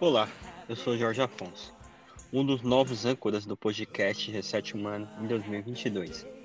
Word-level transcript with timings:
Olá, 0.00 0.28
eu 0.66 0.76
sou 0.76 0.96
Jorge 0.96 1.20
Afonso, 1.20 1.74
um 2.32 2.44
dos 2.44 2.62
novos 2.62 3.04
âncoras 3.04 3.44
do 3.44 3.54
podcast 3.54 4.30
Reset 4.30 4.74
Humano 4.74 5.06
em 5.20 5.26
2022. 5.26 6.43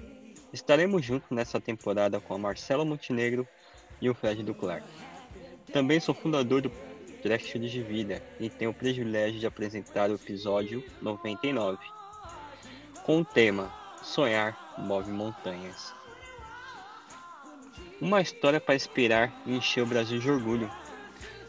Estaremos 0.52 1.06
juntos 1.06 1.30
nessa 1.30 1.62
temporada 1.62 2.20
com 2.20 2.34
a 2.34 2.38
Marcela 2.38 2.84
Montenegro 2.84 3.48
e 4.02 4.10
o 4.10 4.16
Fred 4.16 4.42
Duclar. 4.42 4.84
Também 5.72 6.00
sou 6.00 6.16
fundador 6.16 6.62
do 6.62 6.72
Trecho 7.22 7.60
de 7.60 7.84
Vida 7.84 8.24
e 8.40 8.50
tenho 8.50 8.72
o 8.72 8.74
privilégio 8.74 9.40
de 9.40 9.46
apresentar 9.46 10.10
o 10.10 10.16
episódio 10.16 10.84
99, 11.02 11.78
com 13.04 13.20
o 13.20 13.26
tema 13.26 13.72
Sonhar 14.02 14.76
Move 14.80 15.12
Montanhas. 15.12 15.94
Uma 18.02 18.22
história 18.22 18.60
para 18.60 18.76
inspirar 18.76 19.32
e 19.46 19.56
encher 19.56 19.84
o 19.84 19.86
Brasil 19.88 20.20
de 20.20 20.32
orgulho. 20.32 20.72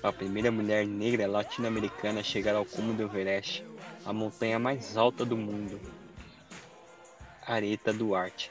A 0.03 0.13
primeira 0.13 0.51
mulher 0.51 0.87
negra 0.87 1.27
latino-americana 1.27 2.21
a 2.21 2.25
chegar 2.25 2.55
ao 2.55 2.67
cume 2.67 2.93
do 2.93 3.05
Everest, 3.05 3.65
a 4.05 4.13
montanha 4.13 4.59
mais 4.59 4.97
alta 4.97 5.25
do 5.25 5.37
mundo. 5.37 5.81
Areta 7.47 7.93
Duarte. 7.93 8.51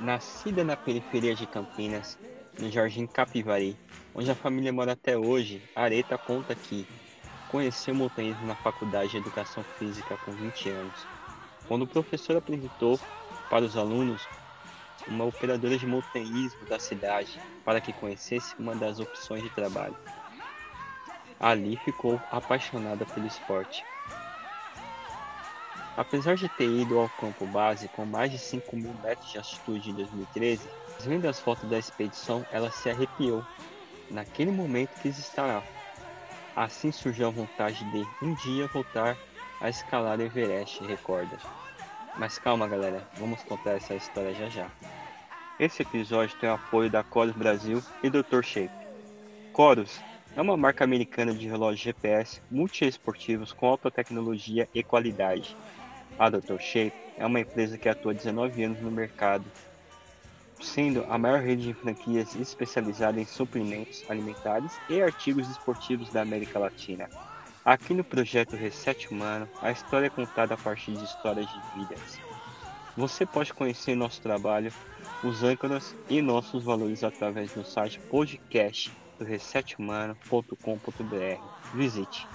Nascida 0.00 0.62
na 0.64 0.76
periferia 0.76 1.34
de 1.34 1.46
Campinas, 1.46 2.18
no 2.56 2.70
Jardim 2.70 3.06
Capivari, 3.06 3.80
onde 4.14 4.30
a 4.30 4.36
família 4.36 4.72
mora 4.72 4.92
até 4.92 5.18
hoje, 5.18 5.68
Areta 5.74 6.16
conta 6.16 6.54
que 6.54 6.88
conheceu 7.48 7.94
montanhismo 7.94 8.46
na 8.46 8.54
Faculdade 8.56 9.10
de 9.10 9.16
Educação 9.16 9.64
Física 9.64 10.16
com 10.16 10.36
20 10.36 10.70
anos, 10.70 11.08
quando 11.64 11.82
o 11.82 11.88
professor 11.88 12.36
apresentou 12.36 13.02
para 13.48 13.64
os 13.64 13.76
alunos 13.76 14.28
uma 15.06 15.24
operadora 15.24 15.76
de 15.76 15.86
montanhismo 15.86 16.64
da 16.66 16.78
cidade 16.78 17.42
para 17.64 17.80
que 17.80 17.92
conhecesse 17.92 18.54
uma 18.56 18.76
das 18.76 19.00
opções 19.00 19.42
de 19.42 19.50
trabalho. 19.50 19.98
Ali 21.40 21.76
ficou 21.76 22.24
apaixonada 22.30 23.04
pelo 23.04 23.26
esporte. 23.26 23.84
Apesar 25.98 26.36
de 26.36 26.48
ter 26.48 26.68
ido 26.68 26.96
ao 26.96 27.08
campo 27.08 27.44
base 27.44 27.88
com 27.88 28.06
mais 28.06 28.30
de 28.30 28.38
5 28.38 28.76
mil 28.76 28.94
metros 29.02 29.28
de 29.28 29.36
altitude 29.36 29.90
em 29.90 29.94
2013, 29.94 30.70
vendo 31.00 31.26
as 31.26 31.40
fotos 31.40 31.68
da 31.68 31.76
expedição, 31.76 32.46
ela 32.52 32.70
se 32.70 32.88
arrepiou. 32.88 33.44
Naquele 34.08 34.52
momento 34.52 34.96
quis 35.02 35.18
estar 35.18 35.44
lá. 35.44 35.64
Assim 36.54 36.92
surgiu 36.92 37.26
a 37.26 37.30
vontade 37.30 37.82
de 37.82 38.08
um 38.22 38.32
dia 38.32 38.68
voltar 38.68 39.18
a 39.60 39.68
escalar 39.68 40.20
Everest, 40.20 40.84
recorda. 40.84 41.36
Mas 42.16 42.38
calma 42.38 42.68
galera, 42.68 43.02
vamos 43.18 43.42
contar 43.42 43.72
essa 43.72 43.96
história 43.96 44.32
já 44.32 44.48
já. 44.48 44.70
Esse 45.58 45.82
episódio 45.82 46.36
tem 46.36 46.48
o 46.48 46.52
apoio 46.52 46.88
da 46.88 47.02
Chorus 47.02 47.34
Brasil 47.34 47.82
e 48.00 48.08
Dr. 48.08 48.44
Shape. 48.44 48.70
Chorus 49.52 50.00
é 50.36 50.40
uma 50.40 50.56
marca 50.56 50.84
americana 50.84 51.34
de 51.34 51.48
relógios 51.48 51.80
GPS 51.80 52.40
multiesportivos 52.48 53.52
com 53.52 53.66
alta 53.66 53.90
tecnologia 53.90 54.68
e 54.72 54.84
qualidade. 54.84 55.56
A 56.18 56.28
Dr. 56.28 56.58
Shape 56.60 56.92
é 57.16 57.26
uma 57.26 57.40
empresa 57.40 57.76
que 57.76 57.88
atua 57.88 58.12
há 58.12 58.14
19 58.14 58.62
anos 58.62 58.80
no 58.80 58.90
mercado, 58.90 59.44
sendo 60.60 61.04
a 61.08 61.18
maior 61.18 61.40
rede 61.40 61.62
de 61.62 61.74
franquias 61.74 62.34
especializada 62.36 63.20
em 63.20 63.24
suprimentos 63.24 64.04
alimentares 64.08 64.72
e 64.88 65.02
artigos 65.02 65.48
esportivos 65.48 66.10
da 66.10 66.22
América 66.22 66.58
Latina. 66.58 67.08
Aqui 67.64 67.92
no 67.92 68.02
projeto 68.02 68.56
Reset 68.56 69.08
Humano, 69.08 69.48
a 69.60 69.70
história 69.70 70.06
é 70.06 70.10
contada 70.10 70.54
a 70.54 70.56
partir 70.56 70.92
de 70.92 71.04
histórias 71.04 71.46
de 71.46 71.78
vidas. 71.78 72.18
Você 72.96 73.26
pode 73.26 73.52
conhecer 73.52 73.94
nosso 73.94 74.20
trabalho, 74.20 74.72
os 75.22 75.42
âncoras 75.42 75.94
e 76.08 76.22
nossos 76.22 76.64
valores 76.64 77.04
através 77.04 77.52
do 77.52 77.64
site 77.64 78.00
podcast 78.00 78.90
do 79.18 79.24
resethumano.com.br. 79.24 81.42
Visite. 81.74 82.26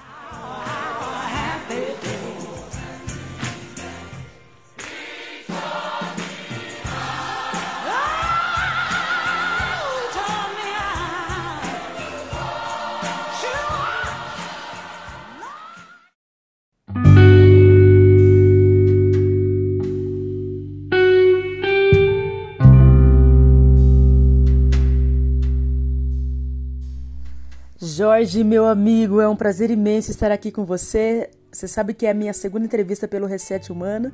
Jorge, 28.04 28.44
meu 28.44 28.66
amigo, 28.66 29.22
é 29.22 29.30
um 29.30 29.36
prazer 29.38 29.72
imenso 29.72 30.12
estar 30.12 30.30
aqui 30.30 30.52
com 30.52 30.66
você. 30.66 31.30
Você 31.50 31.70
sabe 31.70 31.94
que 31.94 32.06
é 32.06 32.12
a 32.12 32.14
minha 32.14 32.34
segunda 32.34 32.66
entrevista 32.66 33.08
pelo 33.08 33.26
Reset 33.26 33.72
Humano. 33.72 34.12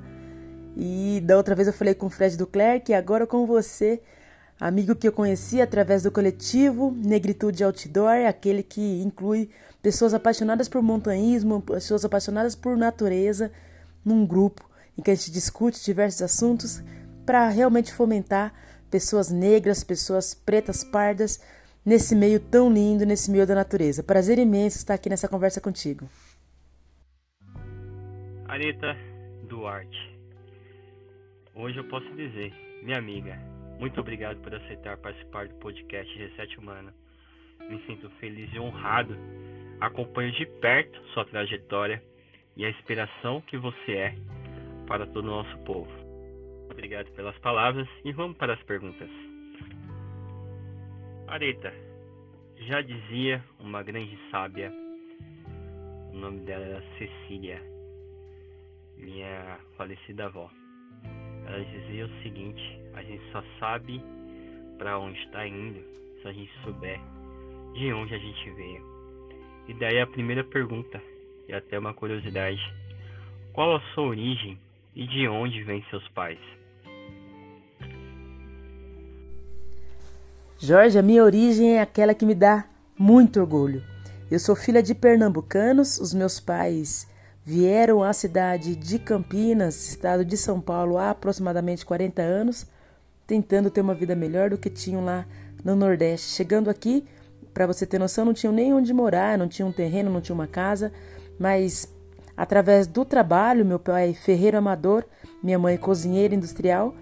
E 0.78 1.20
da 1.26 1.36
outra 1.36 1.56
vez 1.56 1.68
eu 1.68 1.74
falei 1.74 1.96
com 1.96 2.06
o 2.06 2.10
Fred 2.12 2.38
Duclerc 2.38 2.92
e 2.92 2.94
agora 2.94 3.26
com 3.26 3.48
você, 3.48 4.00
amigo 4.60 4.96
que 4.96 5.08
eu 5.08 5.12
conheci 5.12 5.60
através 5.60 6.04
do 6.04 6.12
coletivo 6.12 6.92
Negritude 6.92 7.64
Outdoor, 7.64 8.28
aquele 8.28 8.62
que 8.62 9.02
inclui 9.02 9.50
pessoas 9.82 10.14
apaixonadas 10.14 10.70
por 10.70 10.84
montanhismo, 10.84 11.60
pessoas 11.60 12.06
apaixonadas 12.06 12.54
por 12.54 12.78
natureza, 12.78 13.52
num 14.06 14.24
grupo 14.24 14.70
em 14.96 15.02
que 15.02 15.10
a 15.10 15.16
gente 15.16 15.32
discute 15.32 15.84
diversos 15.84 16.22
assuntos 16.22 16.84
para 17.26 17.50
realmente 17.50 17.92
fomentar 17.92 18.54
pessoas 18.92 19.32
negras, 19.32 19.84
pessoas 19.84 20.36
pretas, 20.36 20.84
pardas 20.84 21.40
nesse 21.90 22.16
meio 22.16 22.40
tão 22.40 22.72
lindo, 22.72 23.04
nesse 23.04 23.32
meio 23.32 23.48
da 23.48 23.56
natureza. 23.56 24.04
Prazer 24.04 24.38
imenso 24.38 24.78
estar 24.78 24.94
aqui 24.94 25.10
nessa 25.10 25.28
conversa 25.28 25.60
contigo. 25.60 26.08
Areta 28.48 28.96
Duarte. 29.50 30.18
Hoje 31.56 31.78
eu 31.78 31.84
posso 31.86 32.08
dizer, 32.16 32.54
minha 32.84 33.00
amiga, 33.00 33.36
muito 33.80 34.00
obrigado 34.00 34.38
por 34.42 34.54
aceitar 34.54 34.98
participar 34.98 35.48
do 35.48 35.56
podcast 35.56 36.16
Reset 36.16 36.60
Humano. 36.60 36.94
Me 37.68 37.82
sinto 37.88 38.08
feliz 38.20 38.54
e 38.54 38.60
honrado. 38.60 39.18
Acompanho 39.82 40.32
de 40.34 40.46
perto 40.46 41.00
sua 41.14 41.26
trajetória 41.26 42.04
e 42.56 42.66
a 42.66 42.70
inspiração 42.70 43.42
que 43.42 43.58
você 43.58 43.92
é 43.94 44.16
para 44.88 45.08
todo 45.08 45.26
o 45.26 45.32
nosso 45.32 45.58
povo. 45.60 45.92
Obrigado 46.70 47.10
pelas 47.14 47.38
palavras 47.40 47.88
e 48.06 48.12
vamos 48.12 48.38
para 48.38 48.54
as 48.54 48.64
perguntas. 48.64 49.29
Areta, 51.30 51.72
já 52.58 52.82
dizia 52.82 53.44
uma 53.60 53.84
grande 53.84 54.18
sábia, 54.32 54.74
o 56.12 56.18
nome 56.18 56.40
dela 56.40 56.66
era 56.66 56.84
Cecília, 56.98 57.62
minha 58.98 59.60
falecida 59.78 60.26
avó. 60.26 60.50
Ela 61.46 61.64
dizia 61.66 62.08
o 62.08 62.24
seguinte: 62.24 62.82
a 62.96 63.04
gente 63.04 63.24
só 63.32 63.44
sabe 63.60 64.02
para 64.80 64.98
onde 64.98 65.20
está 65.20 65.48
indo 65.48 65.80
se 66.20 66.28
a 66.28 66.34
gente 66.34 66.52
souber 66.64 67.00
de 67.76 67.94
onde 67.94 68.16
a 68.16 68.18
gente 68.18 68.50
veio. 68.50 68.84
E 69.68 69.74
daí 69.76 70.02
a 70.02 70.08
primeira 70.08 70.44
pergunta, 70.44 71.00
e 71.48 71.54
até 71.54 71.78
uma 71.78 71.94
curiosidade: 71.94 72.60
qual 73.54 73.76
a 73.76 73.82
sua 73.94 74.06
origem 74.06 74.58
e 74.96 75.06
de 75.06 75.28
onde 75.28 75.62
vêm 75.62 75.86
seus 75.92 76.08
pais? 76.08 76.40
Jorge, 80.62 81.00
a 81.00 81.02
minha 81.02 81.24
origem 81.24 81.78
é 81.78 81.82
aquela 81.82 82.14
que 82.14 82.26
me 82.26 82.36
dá 82.36 82.66
muito 82.98 83.40
orgulho. 83.40 83.82
Eu 84.30 84.38
sou 84.38 84.58
filha 84.58 84.84
de 84.84 84.94
pernambucanos, 84.94 85.98
os 86.00 86.14
meus 86.14 86.38
pais 86.38 87.08
vieram 87.46 88.04
à 88.04 88.12
cidade 88.12 88.76
de 88.76 89.00
Campinas, 89.00 89.88
estado 89.88 90.26
de 90.26 90.36
São 90.36 90.60
Paulo, 90.60 90.98
há 90.98 91.12
aproximadamente 91.12 91.86
40 91.86 92.22
anos, 92.22 92.68
tentando 93.26 93.70
ter 93.70 93.80
uma 93.80 93.94
vida 93.94 94.18
melhor 94.18 94.50
do 94.50 94.58
que 94.58 94.70
tinham 94.70 95.02
lá 95.02 95.26
no 95.64 95.78
Nordeste. 95.78 96.36
Chegando 96.36 96.70
aqui, 96.70 97.06
para 97.54 97.66
você 97.66 97.86
ter 97.86 97.98
noção, 97.98 98.26
não 98.26 98.34
tinham 98.34 98.52
nem 98.52 98.74
onde 98.74 98.94
morar, 98.94 99.38
não 99.38 99.48
tinha 99.48 99.66
um 99.66 99.72
terreno, 99.72 100.12
não 100.12 100.20
tinha 100.20 100.36
uma 100.36 100.46
casa, 100.46 100.92
mas 101.40 101.88
através 102.36 102.86
do 102.86 103.06
trabalho, 103.06 103.66
meu 103.66 103.80
pai 103.80 104.14
ferreiro 104.14 104.58
amador, 104.58 105.06
minha 105.42 105.58
mãe 105.58 105.78
cozinheira 105.78 106.36
industrial, 106.36 106.94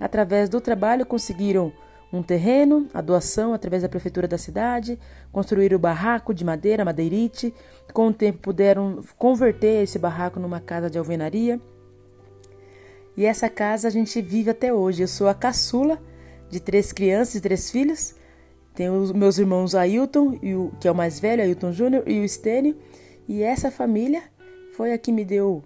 através 0.00 0.48
do 0.48 0.62
trabalho 0.62 1.04
conseguiram 1.04 1.74
um 2.12 2.22
terreno, 2.22 2.86
a 2.92 3.00
doação 3.00 3.54
através 3.54 3.82
da 3.82 3.88
prefeitura 3.88 4.28
da 4.28 4.36
cidade, 4.36 4.98
construíram 5.32 5.76
o 5.76 5.80
barraco 5.80 6.34
de 6.34 6.44
madeira, 6.44 6.84
madeirite. 6.84 7.54
Com 7.92 8.08
o 8.08 8.12
tempo 8.12 8.38
puderam 8.38 9.02
converter 9.16 9.82
esse 9.82 9.98
barraco 9.98 10.38
numa 10.38 10.60
casa 10.60 10.90
de 10.90 10.98
alvenaria. 10.98 11.58
E 13.16 13.24
essa 13.24 13.48
casa 13.48 13.88
a 13.88 13.90
gente 13.90 14.20
vive 14.20 14.50
até 14.50 14.72
hoje. 14.72 15.02
Eu 15.02 15.08
sou 15.08 15.28
a 15.28 15.34
caçula 15.34 15.98
de 16.50 16.60
três 16.60 16.92
crianças 16.92 17.36
e 17.36 17.40
três 17.40 17.70
filhos. 17.70 18.14
Tenho 18.74 18.94
os 18.94 19.12
meus 19.12 19.38
irmãos 19.38 19.74
Ailton, 19.74 20.38
que 20.80 20.88
é 20.88 20.90
o 20.90 20.94
mais 20.94 21.18
velho, 21.18 21.42
Ailton 21.42 21.72
Júnior, 21.72 22.04
e 22.06 22.20
o 22.20 22.28
Stênio. 22.28 22.76
E 23.26 23.42
essa 23.42 23.70
família 23.70 24.22
foi 24.74 24.92
a 24.92 24.98
que 24.98 25.12
me 25.12 25.24
deu 25.24 25.62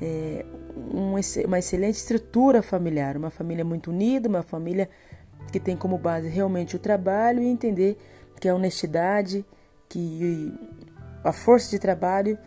é, 0.00 0.44
uma 0.92 1.58
excelente 1.58 1.96
estrutura 1.96 2.62
familiar, 2.62 3.16
uma 3.16 3.30
família 3.30 3.64
muito 3.64 3.90
unida, 3.90 4.28
uma 4.28 4.42
família 4.42 4.88
que 5.50 5.60
tem 5.60 5.76
como 5.76 5.98
base 5.98 6.28
realmente 6.28 6.76
o 6.76 6.78
trabalho 6.78 7.42
e 7.42 7.46
entender 7.46 7.98
que 8.40 8.48
a 8.48 8.54
honestidade, 8.54 9.44
que 9.88 10.52
a 11.22 11.32
força 11.32 11.70
de 11.70 11.78
trabalho 11.78 12.38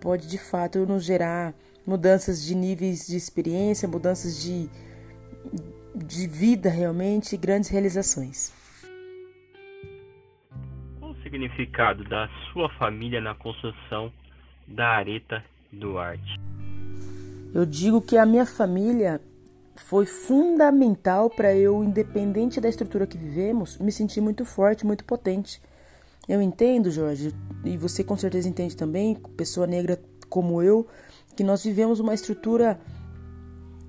pode 0.00 0.26
de 0.26 0.38
fato 0.38 0.86
nos 0.86 1.04
gerar 1.04 1.54
mudanças 1.86 2.42
de 2.42 2.54
níveis 2.54 3.06
de 3.06 3.16
experiência, 3.16 3.86
mudanças 3.86 4.42
de, 4.42 4.68
de 5.94 6.26
vida 6.26 6.70
realmente, 6.70 7.36
grandes 7.36 7.68
realizações. 7.68 8.52
Qual 10.98 11.12
o 11.12 11.16
significado 11.22 12.04
da 12.04 12.28
sua 12.52 12.70
família 12.78 13.20
na 13.20 13.34
construção 13.34 14.10
da 14.66 14.88
Areta 14.88 15.44
Duarte? 15.70 16.40
Eu 17.54 17.66
digo 17.66 18.00
que 18.00 18.16
a 18.16 18.26
minha 18.26 18.46
família 18.46 19.20
foi 19.76 20.06
fundamental 20.06 21.28
para 21.28 21.54
eu, 21.54 21.82
independente 21.82 22.60
da 22.60 22.68
estrutura 22.68 23.06
que 23.06 23.18
vivemos, 23.18 23.78
me 23.78 23.90
sentir 23.90 24.20
muito 24.20 24.44
forte, 24.44 24.86
muito 24.86 25.04
potente. 25.04 25.60
Eu 26.28 26.40
entendo, 26.40 26.90
Jorge, 26.90 27.34
e 27.64 27.76
você 27.76 28.02
com 28.02 28.16
certeza 28.16 28.48
entende 28.48 28.76
também, 28.76 29.14
pessoa 29.36 29.66
negra 29.66 30.00
como 30.28 30.62
eu, 30.62 30.86
que 31.36 31.44
nós 31.44 31.62
vivemos 31.64 32.00
uma 32.00 32.14
estrutura 32.14 32.80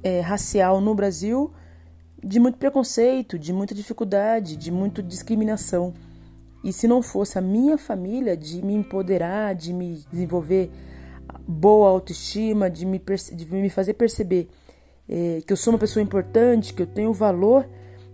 é, 0.04 0.20
racial 0.20 0.82
no 0.82 0.94
Brasil 0.94 1.54
de 2.24 2.40
muito 2.40 2.58
preconceito, 2.58 3.38
de 3.38 3.54
muita 3.54 3.76
dificuldade, 3.76 4.58
de 4.58 4.72
muita 4.72 5.04
discriminação. 5.04 5.94
E 6.64 6.74
se 6.74 6.88
não 6.88 7.04
fosse 7.04 7.38
a 7.38 7.42
minha 7.42 7.78
família 7.78 8.36
de 8.36 8.66
me 8.66 8.74
empoderar, 8.74 9.54
de 9.54 9.72
me 9.72 10.04
desenvolver 10.12 10.72
boa 11.48 11.90
autoestima, 11.90 12.70
de 12.70 12.86
me, 12.86 13.00
de 13.00 13.46
me 13.46 13.70
fazer 13.70 13.94
perceber 13.94 14.50
é, 15.08 15.42
que 15.46 15.52
eu 15.54 15.58
sou 15.58 15.74
uma 15.74 15.80
pessoa 15.80 16.02
importante, 16.04 16.74
que 16.74 16.82
eu 16.82 16.88
tenho 16.88 17.14
valor, 17.14 17.68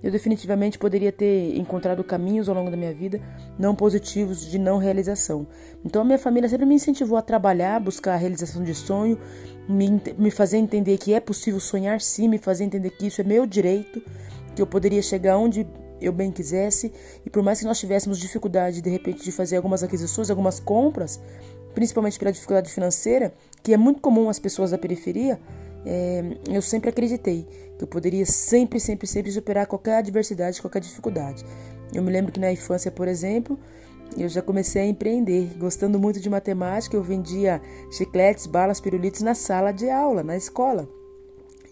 eu 0.04 0.12
definitivamente 0.12 0.80
poderia 0.80 1.12
ter 1.12 1.56
encontrado 1.58 2.04
caminhos 2.04 2.50
ao 2.50 2.56
longo 2.56 2.72
da 2.72 2.78
minha 2.78 2.94
vida 2.94 3.22
não 3.58 3.76
positivos 3.76 4.46
de 4.46 4.58
não 4.58 4.78
realização. 4.78 5.48
Então 5.86 6.02
a 6.02 6.06
minha 6.06 6.18
família 6.18 6.50
sempre 6.50 6.66
me 6.66 6.76
incentivou 6.76 7.18
a 7.18 7.22
trabalhar, 7.22 7.80
buscar 7.80 8.14
a 8.14 8.18
realização 8.18 8.64
de 8.64 8.74
sonho, 8.74 9.18
me, 9.70 10.02
me 10.18 10.32
fazer 10.32 10.58
entender 10.58 10.98
que 10.98 11.14
é 11.14 11.20
possível 11.20 11.60
sonhar 11.60 12.02
sim, 12.02 12.28
me 12.28 12.38
fazer 12.38 12.64
entender 12.64 12.90
que 12.92 13.08
isso 13.08 13.22
é 13.22 13.24
meu 13.24 13.46
direito, 13.46 14.02
que 14.56 14.62
eu 14.62 14.68
poderia 14.68 15.02
chegar 15.02 15.38
onde 15.38 15.68
eu 16.02 16.12
bem 16.12 16.32
quisesse, 16.32 16.92
e 17.24 17.30
por 17.30 17.44
mais 17.44 17.60
que 17.60 17.66
nós 17.66 17.80
tivéssemos 17.80 18.18
dificuldade 18.18 18.82
de 18.82 18.90
repente 18.90 19.24
de 19.24 19.32
fazer 19.32 19.58
algumas 19.58 19.84
aquisições, 19.84 20.32
algumas 20.32 20.60
compras, 20.60 21.22
principalmente 21.76 22.18
pela 22.18 22.32
dificuldade 22.32 22.72
financeira, 22.72 23.32
que 23.62 23.72
é 23.72 23.78
muito 23.78 24.02
comum 24.02 24.28
às 24.28 24.40
pessoas 24.40 24.72
da 24.72 24.80
periferia, 24.80 25.40
é, 25.86 26.38
eu 26.50 26.62
sempre 26.62 26.90
acreditei 26.90 27.48
que 27.78 27.84
eu 27.84 27.88
poderia 27.88 28.26
sempre, 28.26 28.80
sempre, 28.80 29.08
sempre 29.08 29.32
superar 29.32 29.66
qualquer 29.66 29.98
adversidade, 29.98 30.62
qualquer 30.62 30.82
dificuldade. 30.82 31.44
Eu 31.94 32.04
me 32.04 32.12
lembro 32.12 32.32
que 32.32 32.40
na 32.40 32.52
infância, 32.52 32.92
por 32.92 33.08
exemplo, 33.08 33.60
eu 34.18 34.30
já 34.30 34.42
comecei 34.42 34.82
a 34.82 34.86
empreender. 34.86 35.52
Gostando 35.58 36.00
muito 36.00 36.20
de 36.20 36.30
matemática, 36.30 36.96
eu 36.96 37.04
vendia 37.04 37.62
chicletes, 37.92 38.46
balas, 38.46 38.80
pirulitos 38.80 39.22
na 39.22 39.34
sala 39.34 39.72
de 39.72 39.90
aula, 39.90 40.24
na 40.24 40.38
escola. 40.38 40.88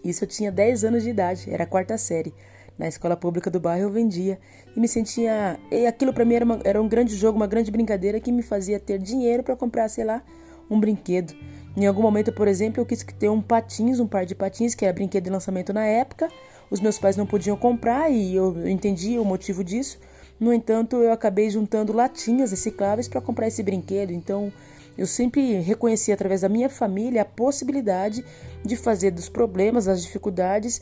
Isso 0.04 0.24
eu 0.24 0.28
tinha 0.28 0.50
10 0.50 0.84
anos 0.84 1.02
de 1.02 1.10
idade, 1.10 1.50
era 1.50 1.64
a 1.64 1.66
quarta 1.66 1.96
série. 1.98 2.34
Na 2.78 2.88
escola 2.88 3.14
pública 3.14 3.50
do 3.50 3.60
bairro 3.60 3.84
eu 3.84 3.90
vendia 3.90 4.38
e 4.74 4.80
me 4.80 4.88
sentia. 4.88 5.60
E 5.70 5.86
aquilo 5.86 6.14
para 6.14 6.24
mim 6.24 6.34
era, 6.34 6.44
uma, 6.44 6.60
era 6.64 6.80
um 6.80 6.88
grande 6.88 7.14
jogo, 7.14 7.36
uma 7.36 7.46
grande 7.46 7.70
brincadeira 7.70 8.18
que 8.18 8.32
me 8.32 8.42
fazia 8.42 8.80
ter 8.80 8.98
dinheiro 8.98 9.42
para 9.42 9.54
comprar, 9.54 9.88
sei 9.90 10.04
lá, 10.04 10.22
um 10.70 10.78
brinquedo. 10.78 11.34
Em 11.76 11.86
algum 11.86 12.02
momento, 12.02 12.32
por 12.32 12.48
exemplo, 12.48 12.80
eu 12.80 12.86
quis 12.86 13.04
ter 13.18 13.28
um 13.28 13.40
patins, 13.40 14.00
um 14.00 14.06
par 14.06 14.24
de 14.24 14.34
patins, 14.34 14.74
que 14.74 14.84
era 14.84 14.92
brinquedo 14.92 15.24
de 15.24 15.30
lançamento 15.30 15.72
na 15.72 15.84
época. 15.84 16.28
Os 16.70 16.80
meus 16.80 16.98
pais 16.98 17.16
não 17.16 17.26
podiam 17.26 17.56
comprar 17.56 18.10
e 18.10 18.34
eu 18.34 18.68
entendi 18.68 19.18
o 19.18 19.24
motivo 19.24 19.64
disso. 19.64 19.98
No 20.38 20.52
entanto, 20.52 20.96
eu 20.96 21.12
acabei 21.12 21.50
juntando 21.50 21.92
latinhas 21.92 22.50
recicláveis 22.50 23.08
para 23.08 23.20
comprar 23.20 23.48
esse 23.48 23.62
brinquedo. 23.62 24.10
Então, 24.10 24.52
eu 24.96 25.06
sempre 25.06 25.60
reconheci 25.60 26.12
através 26.12 26.40
da 26.42 26.48
minha 26.48 26.68
família 26.68 27.22
a 27.22 27.24
possibilidade 27.24 28.24
de 28.64 28.76
fazer 28.76 29.10
dos 29.10 29.28
problemas, 29.28 29.84
das 29.84 30.02
dificuldades, 30.02 30.80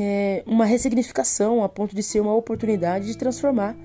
é, 0.00 0.42
uma 0.46 0.64
ressignificação, 0.64 1.62
a 1.62 1.68
ponto 1.68 1.94
de 1.94 2.02
ser 2.02 2.20
uma 2.20 2.34
oportunidade 2.34 3.06
de 3.06 3.16
transformar 3.16 3.76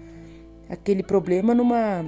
aquele 0.69 1.03
problema 1.03 1.53
numa, 1.53 2.05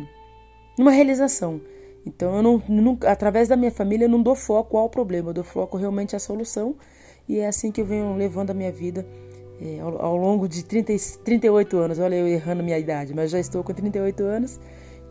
numa 0.78 0.92
realização. 0.92 1.62
Então, 2.06 2.36
eu 2.36 2.44
não, 2.68 2.98
através 3.06 3.48
da 3.48 3.56
minha 3.56 3.72
família, 3.72 4.06
eu 4.06 4.10
não 4.10 4.22
dou 4.22 4.36
foco 4.36 4.78
ao 4.78 4.90
problema, 4.90 5.30
eu 5.30 5.34
dou 5.34 5.44
foco 5.44 5.78
realmente 5.78 6.16
à 6.16 6.20
solução. 6.20 6.76
E 7.28 7.40
é 7.40 7.48
assim 7.48 7.72
que 7.72 7.82
eu 7.82 7.86
venho 7.86 8.16
levando 8.16 8.50
a 8.50 8.54
minha 8.54 8.72
vida 8.72 9.06
é, 9.62 9.80
ao, 9.80 10.02
ao, 10.02 10.18
longo 10.18 10.48
de 10.48 10.66
30, 10.66 10.94
38 11.24 11.78
anos. 11.78 12.00
Olha, 12.00 12.16
eu 12.16 12.28
errando 12.28 12.64
minha 12.64 12.80
idade, 12.80 13.14
mas 13.14 13.30
já 13.30 13.40
estou 13.40 13.64
com 13.64 13.74
38 13.74 14.24
anos. 14.24 14.60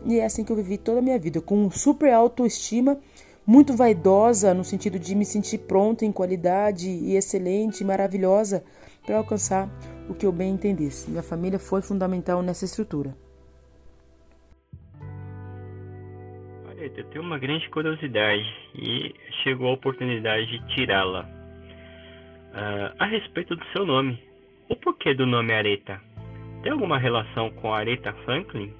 E 0.05 0.19
é 0.19 0.25
assim 0.25 0.43
que 0.43 0.51
eu 0.51 0.55
vivi 0.55 0.77
toda 0.77 0.99
a 0.99 1.01
minha 1.01 1.17
vida, 1.17 1.39
com 1.39 1.69
super 1.69 2.11
autoestima, 2.11 2.99
muito 3.45 3.75
vaidosa, 3.75 4.53
no 4.53 4.63
sentido 4.63 4.99
de 4.99 5.15
me 5.15 5.25
sentir 5.25 5.59
pronta 5.59 6.05
em 6.05 6.11
qualidade 6.11 6.89
e 6.89 7.15
excelente, 7.15 7.83
maravilhosa, 7.83 8.63
para 9.05 9.17
alcançar 9.17 9.69
o 10.09 10.13
que 10.13 10.25
eu 10.25 10.31
bem 10.31 10.53
entendesse. 10.53 11.09
Minha 11.09 11.23
família 11.23 11.59
foi 11.59 11.81
fundamental 11.81 12.41
nessa 12.41 12.65
estrutura. 12.65 13.15
Eu 16.95 17.03
tenho 17.05 17.23
uma 17.23 17.37
grande 17.37 17.69
curiosidade 17.69 18.45
e 18.75 19.13
chegou 19.43 19.69
a 19.69 19.73
oportunidade 19.73 20.45
de 20.47 20.75
tirá-la. 20.75 21.23
Uh, 22.51 22.95
a 22.99 23.05
respeito 23.05 23.55
do 23.55 23.65
seu 23.71 23.85
nome, 23.85 24.21
o 24.69 24.75
porquê 24.75 25.13
do 25.13 25.25
nome 25.25 25.53
Areta? 25.53 26.01
Tem 26.63 26.71
alguma 26.71 26.97
relação 26.97 27.49
com 27.51 27.73
Aretha 27.73 28.13
Franklin? 28.25 28.73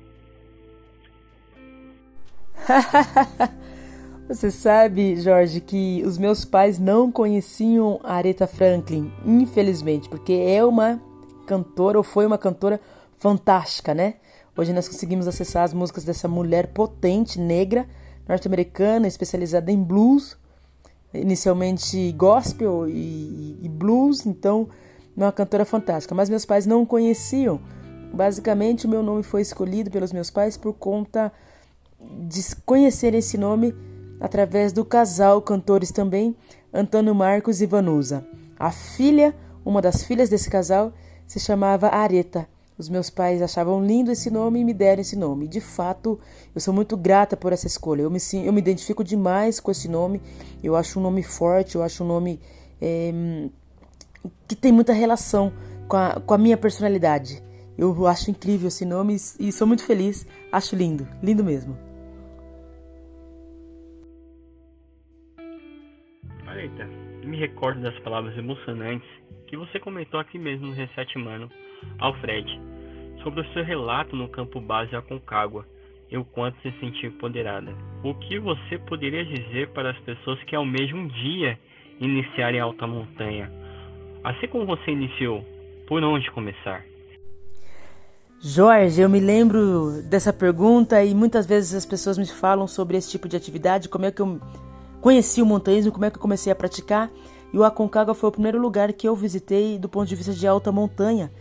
Você 4.27 4.51
sabe, 4.51 5.17
Jorge, 5.17 5.59
que 5.61 6.03
os 6.05 6.17
meus 6.17 6.45
pais 6.45 6.79
não 6.79 7.11
conheciam 7.11 7.99
a 8.03 8.13
Aretha 8.15 8.47
Franklin, 8.47 9.11
infelizmente, 9.25 10.07
porque 10.07 10.33
é 10.33 10.63
uma 10.63 11.01
cantora 11.45 11.97
ou 11.97 12.03
foi 12.03 12.25
uma 12.25 12.37
cantora 12.37 12.79
fantástica, 13.17 13.93
né? 13.93 14.15
Hoje 14.55 14.73
nós 14.73 14.87
conseguimos 14.87 15.27
acessar 15.27 15.63
as 15.63 15.73
músicas 15.73 16.03
dessa 16.03 16.27
mulher 16.27 16.67
potente, 16.67 17.39
negra, 17.39 17.87
norte-americana, 18.27 19.07
especializada 19.07 19.71
em 19.71 19.81
blues, 19.81 20.37
inicialmente 21.13 22.11
gospel 22.13 22.87
e, 22.87 23.59
e 23.61 23.69
blues, 23.69 24.25
então 24.25 24.69
é 25.17 25.23
uma 25.23 25.31
cantora 25.31 25.65
fantástica. 25.65 26.15
Mas 26.15 26.29
meus 26.29 26.45
pais 26.45 26.65
não 26.65 26.85
conheciam. 26.85 27.59
Basicamente, 28.13 28.85
o 28.85 28.89
meu 28.89 29.03
nome 29.03 29.23
foi 29.23 29.41
escolhido 29.41 29.89
pelos 29.89 30.11
meus 30.11 30.29
pais 30.29 30.57
por 30.57 30.73
conta 30.73 31.31
de 32.27 32.41
conhecer 32.65 33.13
esse 33.13 33.37
nome 33.37 33.73
através 34.19 34.71
do 34.71 34.83
casal 34.83 35.41
cantores 35.41 35.91
também, 35.91 36.35
Antônio 36.73 37.15
Marcos 37.15 37.61
e 37.61 37.65
Vanusa. 37.65 38.25
A 38.57 38.71
filha, 38.71 39.35
uma 39.65 39.81
das 39.81 40.03
filhas 40.03 40.29
desse 40.29 40.49
casal, 40.49 40.93
se 41.27 41.39
chamava 41.39 41.87
Areta. 41.87 42.47
Os 42.77 42.89
meus 42.89 43.09
pais 43.09 43.41
achavam 43.41 43.85
lindo 43.85 44.11
esse 44.11 44.31
nome 44.31 44.59
e 44.59 44.63
me 44.63 44.73
deram 44.73 45.01
esse 45.01 45.15
nome. 45.15 45.47
De 45.47 45.61
fato, 45.61 46.19
eu 46.53 46.61
sou 46.61 46.73
muito 46.73 46.97
grata 46.97 47.37
por 47.37 47.53
essa 47.53 47.67
escolha. 47.67 48.01
Eu 48.01 48.09
me, 48.09 48.19
eu 48.43 48.51
me 48.51 48.59
identifico 48.59 49.03
demais 49.03 49.59
com 49.59 49.69
esse 49.69 49.87
nome. 49.87 50.21
Eu 50.63 50.75
acho 50.75 50.99
um 50.99 51.03
nome 51.03 51.21
forte, 51.21 51.75
eu 51.75 51.83
acho 51.83 52.03
um 52.03 52.07
nome 52.07 52.39
é, 52.81 53.11
que 54.47 54.55
tem 54.55 54.71
muita 54.71 54.93
relação 54.93 55.53
com 55.87 55.97
a, 55.97 56.19
com 56.19 56.33
a 56.33 56.37
minha 56.37 56.57
personalidade. 56.57 57.43
Eu 57.77 58.07
acho 58.07 58.29
incrível 58.29 58.67
esse 58.67 58.85
nome 58.85 59.15
e 59.39 59.51
sou 59.51 59.67
muito 59.67 59.85
feliz. 59.85 60.27
Acho 60.51 60.75
lindo, 60.75 61.07
lindo 61.21 61.43
mesmo. 61.43 61.77
Eita, 66.55 66.85
me 67.25 67.37
recordo 67.39 67.81
das 67.81 67.97
palavras 67.99 68.37
emocionantes 68.37 69.07
que 69.47 69.57
você 69.57 69.79
comentou 69.79 70.19
aqui 70.19 70.37
mesmo 70.37 70.67
no 70.67 70.73
Reset 70.73 71.17
Mano 71.17 71.49
ao 71.99 72.13
Fred 72.15 72.59
sobre 73.23 73.41
o 73.41 73.53
seu 73.53 73.63
relato 73.63 74.15
no 74.15 74.27
campo 74.27 74.59
base 74.59 74.95
Aconcagua 74.95 75.65
e 76.09 76.17
o 76.17 76.25
quanto 76.25 76.59
se 76.61 76.71
sentiu 76.79 77.09
empoderada. 77.09 77.73
O 78.03 78.13
que 78.15 78.39
você 78.39 78.77
poderia 78.77 79.23
dizer 79.23 79.69
para 79.69 79.91
as 79.91 79.97
pessoas 79.99 80.41
que 80.43 80.55
almejam 80.55 80.99
um 80.99 81.07
dia 81.07 81.57
iniciar 81.99 82.53
em 82.53 82.59
alta 82.59 82.85
montanha? 82.85 83.51
Assim 84.23 84.47
como 84.47 84.65
você 84.65 84.91
iniciou, 84.91 85.43
por 85.87 86.03
onde 86.03 86.29
começar? 86.31 86.83
Jorge, 88.43 88.99
eu 88.99 89.09
me 89.09 89.19
lembro 89.19 90.01
dessa 90.09 90.33
pergunta 90.33 91.03
e 91.03 91.13
muitas 91.13 91.45
vezes 91.45 91.75
as 91.75 91.85
pessoas 91.85 92.17
me 92.17 92.25
falam 92.25 92.67
sobre 92.67 92.97
esse 92.97 93.09
tipo 93.09 93.27
de 93.27 93.37
atividade, 93.37 93.87
como 93.87 94.05
é 94.05 94.11
que 94.11 94.21
eu 94.21 94.39
conheci 94.99 95.41
o 95.41 95.45
montanhismo, 95.45 95.91
como 95.91 96.05
é 96.05 96.09
que 96.09 96.17
eu 96.17 96.21
comecei 96.21 96.51
a 96.51 96.55
praticar. 96.55 97.09
E 97.53 97.57
o 97.57 97.63
Aconcagua 97.63 98.15
foi 98.15 98.29
o 98.29 98.31
primeiro 98.31 98.59
lugar 98.59 98.91
que 98.93 99.07
eu 99.07 99.15
visitei 99.15 99.77
do 99.77 99.87
ponto 99.87 100.07
de 100.07 100.15
vista 100.15 100.33
de 100.33 100.47
alta 100.47 100.71
montanha. 100.71 101.31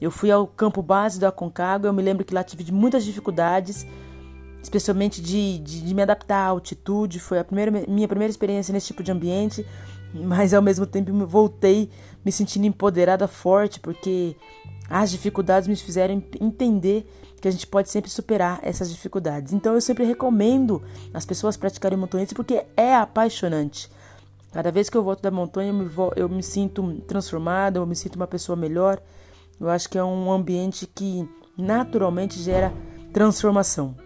Eu 0.00 0.10
fui 0.10 0.30
ao 0.30 0.46
campo 0.46 0.80
base 0.82 1.18
do 1.18 1.26
Aconcagua, 1.26 1.88
eu 1.88 1.92
me 1.92 2.02
lembro 2.02 2.24
que 2.24 2.34
lá 2.34 2.44
tive 2.44 2.70
muitas 2.70 3.04
dificuldades, 3.04 3.86
especialmente 4.62 5.20
de, 5.20 5.58
de, 5.58 5.82
de 5.82 5.94
me 5.94 6.02
adaptar 6.02 6.38
à 6.38 6.46
altitude. 6.46 7.18
Foi 7.18 7.38
a 7.38 7.44
primeira, 7.44 7.70
minha 7.88 8.06
primeira 8.06 8.30
experiência 8.30 8.72
nesse 8.72 8.88
tipo 8.88 9.02
de 9.02 9.10
ambiente, 9.10 9.66
mas 10.14 10.54
ao 10.54 10.62
mesmo 10.62 10.86
tempo 10.86 11.12
voltei 11.26 11.90
me 12.24 12.30
sentindo 12.30 12.66
empoderada, 12.66 13.26
forte, 13.26 13.80
porque 13.80 14.36
as 14.88 15.10
dificuldades 15.10 15.68
me 15.68 15.76
fizeram 15.76 16.22
entender 16.40 17.06
que 17.40 17.48
a 17.48 17.50
gente 17.50 17.66
pode 17.66 17.90
sempre 17.90 18.10
superar 18.10 18.58
essas 18.62 18.90
dificuldades. 18.90 19.52
Então 19.52 19.74
eu 19.74 19.80
sempre 19.80 20.04
recomendo 20.04 20.82
as 21.12 21.24
pessoas 21.24 21.56
praticarem 21.56 21.98
montanhismo 21.98 22.36
porque 22.36 22.64
é 22.76 22.94
apaixonante. 22.94 23.90
Cada 24.52 24.72
vez 24.72 24.88
que 24.88 24.96
eu 24.96 25.02
volto 25.02 25.22
da 25.22 25.30
montanha, 25.30 25.70
eu 25.70 25.74
me, 25.74 25.90
eu 26.16 26.28
me 26.28 26.42
sinto 26.42 26.94
transformada, 27.06 27.78
eu 27.78 27.86
me 27.86 27.94
sinto 27.94 28.16
uma 28.16 28.26
pessoa 28.26 28.56
melhor. 28.56 29.00
Eu 29.60 29.68
acho 29.68 29.88
que 29.88 29.98
é 29.98 30.04
um 30.04 30.30
ambiente 30.30 30.86
que 30.86 31.28
naturalmente 31.56 32.38
gera 32.40 32.72
transformação. 33.12 33.96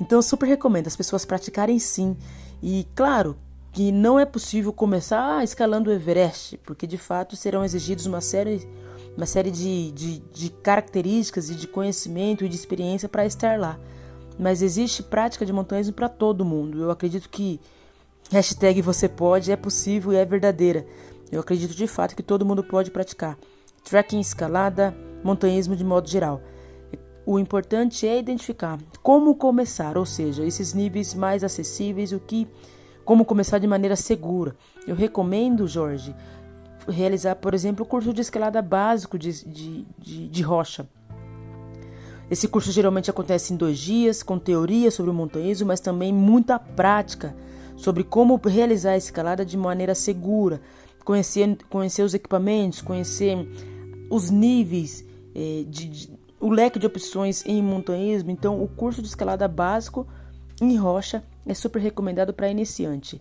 Então 0.00 0.18
eu 0.18 0.22
super 0.22 0.46
recomendo 0.46 0.86
as 0.86 0.96
pessoas 0.96 1.24
praticarem 1.24 1.78
sim. 1.78 2.16
E 2.62 2.86
claro 2.94 3.36
que 3.72 3.90
não 3.92 4.18
é 4.18 4.24
possível 4.24 4.72
começar 4.72 5.42
escalando 5.42 5.90
o 5.90 5.92
Everest, 5.92 6.56
porque 6.58 6.86
de 6.86 6.96
fato 6.96 7.36
serão 7.36 7.64
exigidos 7.64 8.06
uma 8.06 8.20
série 8.20 8.68
uma 9.16 9.26
série 9.26 9.50
de, 9.50 9.90
de, 9.90 10.18
de 10.32 10.48
características 10.48 11.50
e 11.50 11.56
de 11.56 11.66
conhecimento 11.66 12.44
e 12.44 12.48
de 12.48 12.54
experiência 12.54 13.08
para 13.08 13.26
estar 13.26 13.58
lá. 13.58 13.76
Mas 14.38 14.62
existe 14.62 15.02
prática 15.02 15.44
de 15.44 15.52
montanhismo 15.52 15.92
para 15.92 16.08
todo 16.08 16.44
mundo. 16.44 16.80
Eu 16.80 16.88
acredito 16.88 17.28
que 17.28 17.60
hashtag 18.30 18.80
você 18.80 19.08
pode 19.08 19.50
é 19.50 19.56
possível 19.56 20.12
e 20.12 20.16
é 20.16 20.24
verdadeira. 20.24 20.86
Eu 21.32 21.40
acredito 21.40 21.74
de 21.74 21.88
fato 21.88 22.14
que 22.14 22.22
todo 22.22 22.46
mundo 22.46 22.62
pode 22.62 22.92
praticar. 22.92 23.36
Trekking, 23.88 24.20
escalada, 24.20 24.94
montanhismo 25.24 25.74
de 25.74 25.82
modo 25.82 26.08
geral. 26.08 26.42
O 27.24 27.38
importante 27.38 28.06
é 28.06 28.18
identificar 28.18 28.78
como 29.02 29.34
começar, 29.34 29.96
ou 29.96 30.04
seja, 30.04 30.44
esses 30.44 30.74
níveis 30.74 31.14
mais 31.14 31.42
acessíveis, 31.42 32.12
o 32.12 32.20
que, 32.20 32.46
como 33.02 33.24
começar 33.24 33.58
de 33.58 33.66
maneira 33.66 33.96
segura. 33.96 34.54
Eu 34.86 34.94
recomendo, 34.94 35.66
Jorge, 35.66 36.14
realizar, 36.86 37.36
por 37.36 37.54
exemplo, 37.54 37.82
o 37.82 37.88
curso 37.88 38.12
de 38.12 38.20
escalada 38.20 38.60
básico 38.60 39.18
de, 39.18 39.32
de, 39.46 39.86
de, 39.98 40.28
de 40.28 40.42
rocha. 40.42 40.86
Esse 42.30 42.46
curso 42.46 42.70
geralmente 42.70 43.10
acontece 43.10 43.54
em 43.54 43.56
dois 43.56 43.78
dias, 43.78 44.22
com 44.22 44.38
teoria 44.38 44.90
sobre 44.90 45.10
o 45.10 45.14
montanhismo, 45.14 45.68
mas 45.68 45.80
também 45.80 46.12
muita 46.12 46.58
prática 46.58 47.34
sobre 47.74 48.04
como 48.04 48.36
realizar 48.36 48.92
a 48.92 48.96
escalada 48.98 49.46
de 49.46 49.56
maneira 49.56 49.94
segura, 49.94 50.60
conhecer, 51.04 51.56
conhecer 51.70 52.02
os 52.02 52.12
equipamentos, 52.12 52.82
conhecer 52.82 53.48
os 54.10 54.30
níveis, 54.30 55.04
eh, 55.34 55.64
de, 55.68 55.88
de, 55.88 56.18
o 56.40 56.50
leque 56.50 56.78
de 56.78 56.86
opções 56.86 57.44
em 57.46 57.62
montanhismo. 57.62 58.30
Então, 58.30 58.62
o 58.62 58.68
curso 58.68 59.02
de 59.02 59.08
escalada 59.08 59.46
básico 59.48 60.06
em 60.60 60.76
rocha 60.76 61.22
é 61.46 61.54
super 61.54 61.80
recomendado 61.80 62.32
para 62.32 62.50
iniciante. 62.50 63.20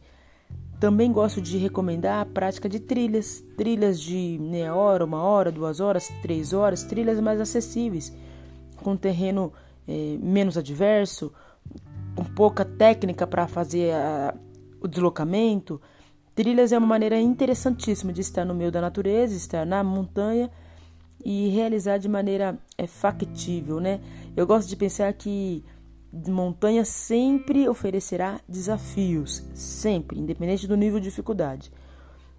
Também 0.80 1.12
gosto 1.12 1.42
de 1.42 1.58
recomendar 1.58 2.22
a 2.22 2.26
prática 2.26 2.70
de 2.70 2.80
trilhas, 2.80 3.44
trilhas 3.58 4.00
de 4.00 4.38
meia 4.40 4.76
hora, 4.76 5.04
uma 5.04 5.22
hora, 5.22 5.52
duas 5.52 5.80
horas, 5.80 6.12
três 6.22 6.54
horas, 6.54 6.84
trilhas 6.84 7.20
mais 7.20 7.42
acessíveis, 7.42 8.14
com 8.76 8.96
terreno 8.96 9.52
é, 9.88 10.18
menos 10.22 10.56
adverso, 10.56 11.34
com 12.16 12.24
pouca 12.24 12.64
técnica 12.64 13.26
para 13.26 13.48
fazer 13.48 13.92
a, 13.92 14.36
o 14.80 14.88
deslocamento. 14.88 15.82
Trilhas 16.36 16.72
é 16.72 16.78
uma 16.78 16.86
maneira 16.86 17.20
interessantíssima 17.20 18.14
de 18.14 18.22
estar 18.22 18.46
no 18.46 18.54
meio 18.54 18.72
da 18.72 18.80
natureza, 18.80 19.36
estar 19.36 19.66
na 19.66 19.84
montanha 19.84 20.52
e 21.24 21.50
realizar 21.50 21.98
de 21.98 22.08
maneira 22.08 22.58
é, 22.78 22.88
factível, 22.88 23.80
né? 23.80 24.00
Eu 24.36 24.46
gosto 24.46 24.68
de 24.68 24.76
pensar 24.76 25.12
que 25.14 25.64
montanha 26.28 26.86
sempre 26.86 27.68
oferecerá 27.68 28.40
desafios, 28.48 29.44
sempre, 29.54 30.20
independente 30.20 30.68
do 30.68 30.78
nível 30.78 31.00
de 31.00 31.10
dificuldade. 31.10 31.72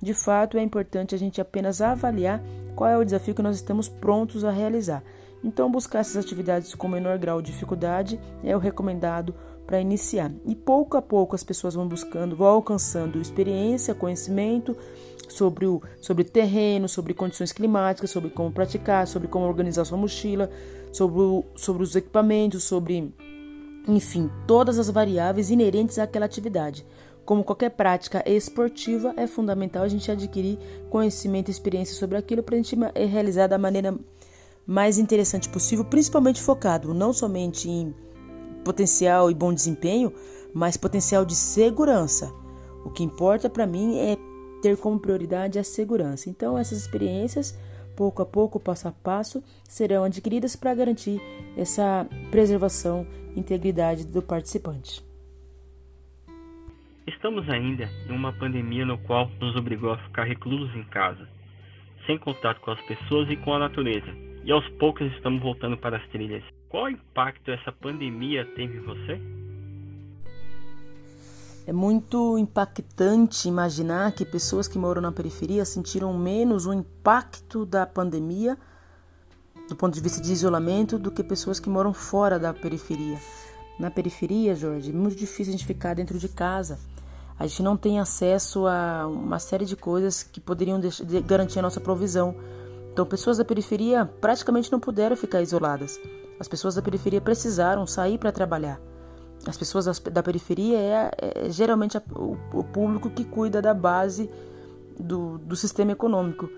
De 0.01 0.15
fato, 0.15 0.57
é 0.57 0.63
importante 0.63 1.15
a 1.15 1.19
gente 1.19 1.41
apenas 1.41 1.81
avaliar 1.81 2.43
qual 2.75 2.89
é 2.89 2.97
o 2.97 3.05
desafio 3.05 3.35
que 3.35 3.43
nós 3.43 3.57
estamos 3.57 3.89
prontos 3.89 4.45
a 4.45 4.51
realizar. 4.51 5.03
Então, 5.43 5.71
buscar 5.71 6.01
essas 6.01 6.17
atividades 6.17 6.75
com 6.75 6.89
menor 6.89 7.19
grau 7.19 7.43
de 7.43 7.53
dificuldade 7.53 8.19
é 8.43 8.57
o 8.57 8.61
recomendado 8.61 9.35
para 9.67 9.81
iniciar. 9.81 10.33
E 10.47 10.55
pouco 10.55 10.97
a 10.97 11.03
pouco 11.03 11.35
as 11.35 11.45
pessoas 11.45 11.75
vão 11.75 11.87
buscando, 11.87 12.35
vão 12.35 12.47
alcançando 12.47 13.21
experiência, 13.21 13.95
conhecimento 13.95 14.77
sobre 15.29 15.67
o 15.67 15.81
sobre 16.01 16.25
terreno, 16.25 16.89
sobre 16.89 17.15
condições 17.15 17.53
climáticas, 17.53 18.11
sobre 18.11 18.31
como 18.31 18.51
praticar, 18.51 19.07
sobre 19.07 19.29
como 19.29 19.47
organizar 19.47 19.85
sua 19.85 19.99
mochila, 19.99 20.51
sobre, 20.93 21.21
o, 21.21 21.45
sobre 21.55 21.83
os 21.83 21.95
equipamentos, 21.95 22.65
sobre 22.65 23.15
enfim, 23.87 24.31
todas 24.47 24.79
as 24.79 24.91
variáveis 24.91 25.51
inerentes 25.51 25.99
àquela 25.99 26.27
atividade. 26.27 26.85
Como 27.25 27.45
qualquer 27.45 27.71
prática 27.71 28.23
esportiva, 28.27 29.13
é 29.17 29.27
fundamental 29.27 29.83
a 29.83 29.89
gente 29.89 30.11
adquirir 30.11 30.59
conhecimento 30.89 31.49
e 31.49 31.51
experiência 31.51 31.95
sobre 31.95 32.17
aquilo 32.17 32.43
para 32.43 32.55
a 32.55 32.59
gente 32.59 32.77
realizar 32.95 33.47
da 33.47 33.59
maneira 33.59 33.95
mais 34.67 34.99
interessante 34.99 35.49
possível, 35.49 35.85
principalmente 35.85 36.43
focado 36.43 36.93
não 36.93 37.13
somente 37.13 37.69
em 37.69 37.95
potencial 38.65 39.31
e 39.31 39.35
bom 39.35 39.53
desempenho, 39.53 40.13
mas 40.53 40.77
potencial 40.77 41.25
de 41.25 41.35
segurança. 41.35 42.33
O 42.85 42.91
que 42.91 43.03
importa 43.03 43.49
para 43.49 43.67
mim 43.67 43.99
é 43.99 44.17
ter 44.61 44.77
como 44.77 44.99
prioridade 44.99 45.59
a 45.59 45.65
segurança. 45.65 46.29
Então, 46.29 46.59
essas 46.59 46.79
experiências 46.79 47.59
pouco 47.99 48.23
a 48.23 48.27
pouco, 48.27 48.61
passo 48.61 48.87
a 48.87 48.93
passo, 48.93 49.43
serão 49.65 50.05
adquiridas 50.05 50.55
para 50.55 50.73
garantir 50.73 51.21
essa 51.57 52.07
preservação 52.31 53.05
e 53.35 53.41
integridade 53.41 54.07
do 54.07 54.23
participante. 54.23 55.03
Estamos 57.09 57.49
ainda 57.49 57.91
em 58.09 58.13
uma 58.13 58.33
pandemia 58.33 58.87
no 58.87 58.99
qual 58.99 59.29
nos 59.41 59.57
obrigou 59.57 59.91
a 59.91 59.99
ficar 59.99 60.23
reclusos 60.23 60.73
em 60.77 60.85
casa, 60.85 61.29
sem 62.07 62.17
contato 62.19 62.61
com 62.61 62.71
as 62.71 62.81
pessoas 62.83 63.29
e 63.31 63.37
com 63.37 63.53
a 63.53 63.59
natureza, 63.59 64.15
e 64.45 64.53
aos 64.53 64.69
poucos 64.79 65.11
estamos 65.15 65.43
voltando 65.43 65.77
para 65.77 65.97
as 65.97 66.09
trilhas. 66.11 66.45
Qual 66.69 66.89
impacto 66.89 67.51
essa 67.51 67.73
pandemia 67.73 68.45
teve 68.55 68.79
em 68.79 68.83
você? 68.83 69.21
É 71.69 71.73
muito 71.73 72.39
impactante 72.39 73.47
imaginar 73.47 74.13
que 74.13 74.25
pessoas 74.25 74.67
que 74.67 74.79
moram 74.79 75.03
na 75.03 75.13
periferia 75.13 75.67
sentiram 75.67 76.17
menos 76.17 76.65
o 76.65 76.73
impacto 76.73 77.67
da 77.67 77.85
pandemia, 77.85 78.57
do 79.69 79.77
ponto 79.77 79.93
de 79.93 80.01
vista 80.01 80.19
de 80.19 80.33
isolamento, 80.33 80.99
do 80.99 81.11
que 81.11 81.23
pessoas 81.23 81.61
que 81.61 81.69
moram 81.69 81.93
fora 81.93 82.39
da 82.39 82.55
periferia. 82.55 83.19
Na 83.79 83.91
periferia, 83.91 84.55
Jorge, 84.55 84.89
é 84.89 84.95
muito 84.95 85.15
difícil 85.15 85.53
a 85.53 85.57
gente 85.59 85.67
ficar 85.67 85.93
dentro 85.93 86.19
de 86.19 86.27
casa. 86.31 86.79
A 87.39 87.47
gente 87.47 87.63
não 87.63 87.77
tem 87.77 88.01
acesso 88.01 88.67
a 88.67 89.07
uma 89.07 89.39
série 89.39 89.67
de 89.67 89.77
coisas 89.77 90.23
que 90.23 90.41
poderiam 90.41 90.81
garantir 91.27 91.59
a 91.59 91.63
nossa 91.63 91.83
provisão. 91.83 92.35
Então, 92.95 93.05
pessoas 93.05 93.37
da 93.37 93.45
periferia 93.45 94.07
praticamente 94.23 94.73
não 94.73 94.81
puderam 94.81 95.19
ficar 95.19 95.43
isoladas. 95.43 96.01
As 96.41 96.49
pessoas 96.49 96.77
da 96.77 96.81
periferia 96.81 97.21
precisaram 97.21 97.87
sair 97.87 98.17
para 98.17 98.33
trabalhar. 98.33 98.88
As 99.49 99.57
pessoas 99.57 99.99
da 100.01 100.23
periferia 100.23 100.77
é, 100.77 101.11
é 101.47 101.51
geralmente 101.51 101.97
a, 101.97 102.03
o, 102.15 102.37
o, 102.53 102.63
público 102.63 103.09
que 103.09 103.25
cuida 103.25 103.63
da 103.63 103.73
base 103.73 104.29
do, 105.01 105.39
do 105.39 105.57
sistema 105.57 105.93
econômico. 105.93 106.51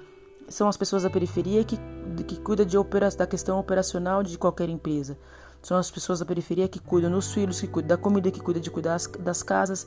São 0.48 0.68
as 0.68 0.76
pessoas 0.76 1.04
da 1.04 1.10
periferia 1.10 1.62
que, 1.62 1.78
que 2.26 2.40
cuidam 2.40 2.66
de 2.66 2.76
opera, 2.76 3.08
da 3.10 3.28
questão 3.28 3.60
operacional 3.60 4.24
de 4.24 4.36
qualquer 4.36 4.68
empresa. 4.68 5.16
São 5.62 5.76
as 5.76 5.88
pessoas 5.88 6.18
da 6.18 6.26
periferia 6.26 6.66
que 6.66 6.80
cuidam 6.80 7.12
dos 7.12 7.32
filhos, 7.32 7.60
que 7.60 7.68
cuidam 7.68 7.90
da 7.90 7.96
comida, 7.96 8.28
que 8.28 8.40
cuidam 8.40 8.60
de 8.60 8.70
cuidar 8.72 8.94
das, 8.94 9.06
das 9.06 9.42
casas. 9.44 9.86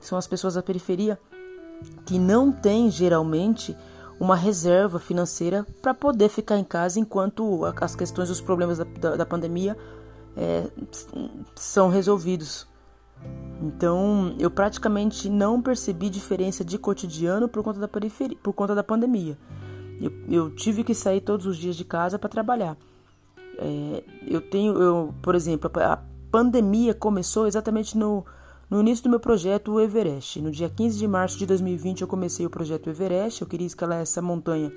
São 0.00 0.16
as 0.16 0.26
pessoas 0.26 0.54
da 0.54 0.62
periferia 0.62 1.18
que 2.06 2.18
não 2.18 2.50
têm 2.50 2.90
geralmente 2.90 3.76
uma 4.18 4.34
reserva 4.34 4.98
financeira 4.98 5.66
para 5.82 5.92
poder 5.92 6.30
ficar 6.30 6.56
em 6.56 6.64
casa 6.64 6.98
enquanto 6.98 7.66
as 7.78 7.94
questões, 7.94 8.30
os 8.30 8.40
problemas 8.40 8.78
da, 8.78 8.84
da, 8.84 9.16
da 9.16 9.26
pandemia 9.26 9.76
é, 10.38 10.70
são 11.56 11.88
resolvidos. 11.88 12.66
Então, 13.60 14.36
eu 14.38 14.48
praticamente 14.48 15.28
não 15.28 15.60
percebi 15.60 16.08
diferença 16.08 16.64
de 16.64 16.78
cotidiano 16.78 17.48
por 17.48 17.64
conta 17.64 17.80
da 17.80 17.88
periferia, 17.88 18.38
por 18.40 18.52
conta 18.52 18.72
da 18.72 18.84
pandemia. 18.84 19.36
Eu, 20.00 20.12
eu 20.28 20.50
tive 20.54 20.84
que 20.84 20.94
sair 20.94 21.20
todos 21.20 21.44
os 21.44 21.56
dias 21.56 21.74
de 21.74 21.84
casa 21.84 22.16
para 22.20 22.28
trabalhar. 22.28 22.76
É, 23.58 24.04
eu 24.24 24.40
tenho, 24.40 24.80
eu, 24.80 25.12
por 25.20 25.34
exemplo, 25.34 25.68
a 25.82 26.00
pandemia 26.30 26.94
começou 26.94 27.48
exatamente 27.48 27.98
no, 27.98 28.24
no 28.70 28.78
início 28.78 29.02
do 29.02 29.10
meu 29.10 29.18
projeto 29.18 29.72
o 29.72 29.80
Everest. 29.80 30.40
No 30.40 30.52
dia 30.52 30.70
15 30.70 30.96
de 30.96 31.08
março 31.08 31.36
de 31.36 31.46
2020 31.46 32.02
eu 32.02 32.06
comecei 32.06 32.46
o 32.46 32.50
projeto 32.50 32.88
Everest. 32.88 33.42
Eu 33.42 33.48
queria 33.48 33.66
escalar 33.66 33.98
essa 33.98 34.22
montanha 34.22 34.72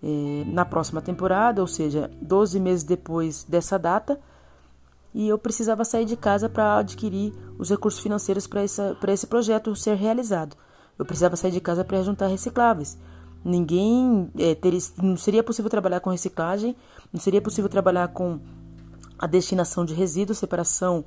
é, 0.00 0.44
na 0.46 0.64
próxima 0.64 1.02
temporada, 1.02 1.60
ou 1.60 1.66
seja, 1.66 2.08
12 2.22 2.60
meses 2.60 2.84
depois 2.84 3.42
dessa 3.42 3.76
data 3.76 4.20
e 5.14 5.28
eu 5.28 5.38
precisava 5.38 5.84
sair 5.84 6.04
de 6.04 6.16
casa 6.16 6.48
para 6.48 6.78
adquirir 6.78 7.32
os 7.58 7.70
recursos 7.70 8.00
financeiros 8.00 8.46
para 8.46 9.12
esse 9.12 9.26
projeto 9.26 9.74
ser 9.74 9.96
realizado. 9.96 10.56
Eu 10.98 11.04
precisava 11.04 11.36
sair 11.36 11.52
de 11.52 11.60
casa 11.60 11.84
para 11.84 12.02
juntar 12.02 12.26
recicláveis. 12.26 12.98
ninguém 13.44 14.30
é, 14.36 14.54
teria, 14.54 14.80
não 15.00 15.16
seria 15.16 15.42
possível 15.42 15.70
trabalhar 15.70 16.00
com 16.00 16.10
reciclagem, 16.10 16.76
não 17.12 17.20
seria 17.20 17.40
possível 17.40 17.68
trabalhar 17.68 18.08
com 18.08 18.40
a 19.18 19.26
destinação 19.26 19.84
de 19.84 19.94
resíduos, 19.94 20.38
separação, 20.38 21.04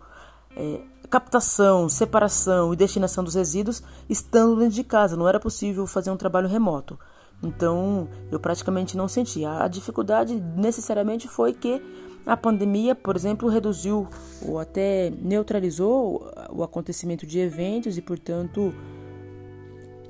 é, 0.55 0.81
captação, 1.09 1.87
separação 1.87 2.73
e 2.73 2.75
destinação 2.75 3.23
dos 3.23 3.35
resíduos 3.35 3.83
estando 4.09 4.55
dentro 4.55 4.75
de 4.75 4.83
casa. 4.83 5.15
Não 5.15 5.27
era 5.27 5.39
possível 5.39 5.85
fazer 5.85 6.09
um 6.09 6.17
trabalho 6.17 6.47
remoto. 6.47 6.97
Então, 7.43 8.07
eu 8.31 8.39
praticamente 8.39 8.95
não 8.95 9.07
sentia. 9.07 9.63
A 9.63 9.67
dificuldade 9.67 10.35
necessariamente 10.55 11.27
foi 11.27 11.53
que 11.53 11.81
a 12.25 12.37
pandemia, 12.37 12.93
por 12.93 13.15
exemplo, 13.15 13.49
reduziu 13.49 14.07
ou 14.45 14.59
até 14.59 15.11
neutralizou 15.21 16.31
o 16.51 16.63
acontecimento 16.63 17.25
de 17.25 17.39
eventos 17.39 17.97
e, 17.97 18.01
portanto, 18.01 18.73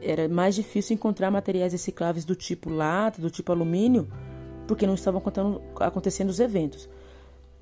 era 0.02 0.28
mais 0.28 0.56
difícil 0.56 0.96
encontrar 0.96 1.32
materiais 1.32 1.72
recicláveis 1.72 2.26
do 2.26 2.36
tipo 2.36 2.70
lata, 2.70 3.22
do 3.22 3.30
tipo 3.30 3.52
alumínio, 3.52 4.08
porque 4.68 4.86
não 4.86 4.96
estavam 4.96 5.22
acontecendo 5.80 6.30
os 6.30 6.40
eventos. 6.40 6.90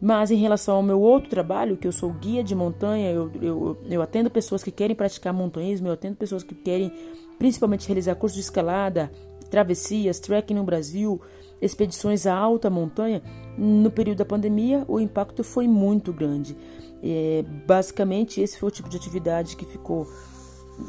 Mas 0.02 0.32
em 0.32 0.38
relação 0.38 0.78
ao 0.78 0.84
meu 0.84 1.00
outro 1.02 1.30
trabalho, 1.30 1.76
que 1.76 1.86
eu 1.86 1.92
sou 1.92 2.12
guia 2.14 2.42
de 2.42 2.56
montanha, 2.56 3.12
eu, 3.12 3.30
eu, 3.42 3.78
eu 3.90 4.02
atendo 4.02 4.30
pessoas 4.30 4.64
que 4.64 4.72
querem 4.72 4.96
praticar 4.96 5.34
montanhismo, 5.34 5.88
eu 5.88 5.94
atendo 5.94 6.16
pessoas 6.16 6.42
que 6.42 6.56
querem 6.56 6.92
principalmente 7.38 7.86
realizar 7.86 8.16
cursos 8.16 8.36
de 8.36 8.44
escalada, 8.44 9.12
travessias, 9.50 10.20
trekking 10.20 10.54
no 10.54 10.64
Brasil, 10.64 11.22
expedições 11.62 12.26
a 12.26 12.36
alta 12.36 12.70
montanha, 12.70 13.22
no 13.58 13.92
período 13.92 14.20
da 14.20 14.26
pandemia 14.26 14.86
o 14.88 15.00
impacto 15.00 15.44
foi 15.44 15.68
muito 15.68 16.14
grande. 16.14 16.56
É, 17.02 17.44
basicamente, 17.66 18.42
esse 18.42 18.58
foi 18.58 18.70
o 18.70 18.72
tipo 18.72 18.90
de 18.90 18.98
atividade 18.98 19.56
que 19.56 19.66
ficou 19.66 20.08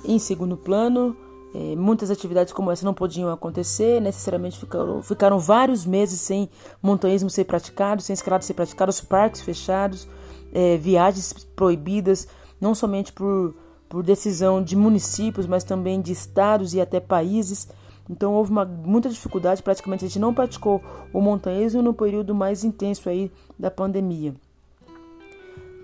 em 0.04 0.18
segundo 0.18 0.56
plano. 0.56 1.16
É, 1.52 1.74
muitas 1.74 2.12
atividades 2.12 2.52
como 2.52 2.70
essa 2.70 2.84
não 2.84 2.94
podiam 2.94 3.28
acontecer, 3.30 4.00
necessariamente 4.00 4.58
ficaram, 4.58 5.02
ficaram 5.02 5.38
vários 5.38 5.84
meses 5.84 6.20
sem 6.20 6.48
montanhismo 6.80 7.28
ser 7.28 7.44
praticado, 7.44 8.02
sem 8.02 8.14
escalada 8.14 8.44
ser 8.44 8.54
praticado, 8.54 8.90
os 8.90 9.00
parques 9.00 9.40
fechados, 9.40 10.06
é, 10.52 10.76
viagens 10.76 11.32
proibidas, 11.56 12.28
não 12.60 12.72
somente 12.72 13.12
por, 13.12 13.56
por 13.88 14.04
decisão 14.04 14.62
de 14.62 14.76
municípios, 14.76 15.46
mas 15.46 15.64
também 15.64 16.00
de 16.00 16.12
estados 16.12 16.72
e 16.72 16.80
até 16.80 17.00
países. 17.00 17.68
Então 18.10 18.34
houve 18.34 18.50
uma, 18.50 18.64
muita 18.64 19.08
dificuldade, 19.08 19.62
praticamente 19.62 20.04
a 20.04 20.08
gente 20.08 20.18
não 20.18 20.34
praticou 20.34 20.82
o 21.12 21.20
montanhismo 21.20 21.80
no 21.80 21.94
período 21.94 22.34
mais 22.34 22.64
intenso 22.64 23.08
aí 23.08 23.30
da 23.56 23.70
pandemia. 23.70 24.34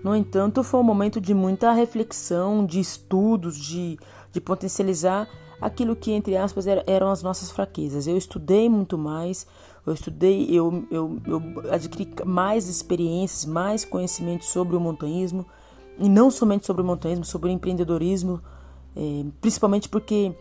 No 0.03 0.13
entanto, 0.13 0.61
foi 0.61 0.81
um 0.81 0.83
momento 0.83 1.21
de 1.21 1.33
muita 1.33 1.71
reflexão, 1.71 2.65
de 2.65 2.81
estudos, 2.81 3.57
de, 3.57 3.97
de 4.31 4.41
potencializar 4.41 5.27
aquilo 5.59 5.95
que, 5.95 6.11
entre 6.11 6.35
aspas, 6.35 6.67
eram 6.67 7.09
as 7.09 7.23
nossas 7.23 7.49
fraquezas. 7.49 8.05
Eu 8.07 8.17
estudei 8.17 8.69
muito 8.69 8.97
mais, 8.97 9.47
eu 9.85 9.93
estudei, 9.93 10.47
eu, 10.51 10.85
eu, 10.91 11.19
eu 11.25 11.41
adquiri 11.71 12.09
mais 12.25 12.67
experiências, 12.67 13.45
mais 13.45 13.85
conhecimentos 13.85 14.49
sobre 14.49 14.75
o 14.75 14.79
montanhismo, 14.79 15.45
e 15.97 16.09
não 16.09 16.29
somente 16.29 16.65
sobre 16.65 16.83
o 16.83 16.85
montanhismo, 16.85 17.25
sobre 17.25 17.49
o 17.49 17.51
empreendedorismo, 17.51 18.41
é, 18.95 19.25
principalmente 19.41 19.89
porque 19.89 20.35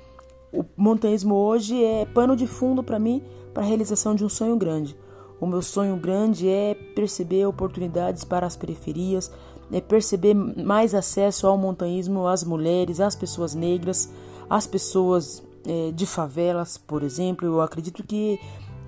o 0.57 0.65
montanhismo 0.77 1.35
hoje 1.35 1.83
é 1.85 2.07
pano 2.07 2.35
de 2.35 2.47
fundo 2.47 2.83
para 2.83 2.99
mim 2.99 3.23
para 3.53 3.63
a 3.63 3.67
realização 3.67 4.15
de 4.15 4.25
um 4.25 4.29
sonho 4.29 4.57
grande. 4.57 4.97
O 5.41 5.47
meu 5.47 5.61
sonho 5.61 5.97
grande 5.97 6.49
é 6.49 6.75
perceber 6.75 7.47
oportunidades 7.47 8.25
para 8.25 8.47
as 8.47 8.57
periferias, 8.57 9.31
é 9.71 9.81
perceber 9.81 10.35
mais 10.35 10.95
acesso 10.95 11.47
ao 11.47 11.59
montanhismo 11.59 12.27
às 12.27 12.43
mulheres, 12.43 13.01
às 13.01 13.15
pessoas 13.15 13.55
negras, 13.55 14.11
às 14.49 14.67
pessoas 14.67 15.43
é, 15.67 15.91
de 15.93 16.07
favelas, 16.07 16.79
por 16.79 17.03
exemplo. 17.03 17.47
Eu 17.47 17.61
acredito 17.61 18.03
que 18.03 18.41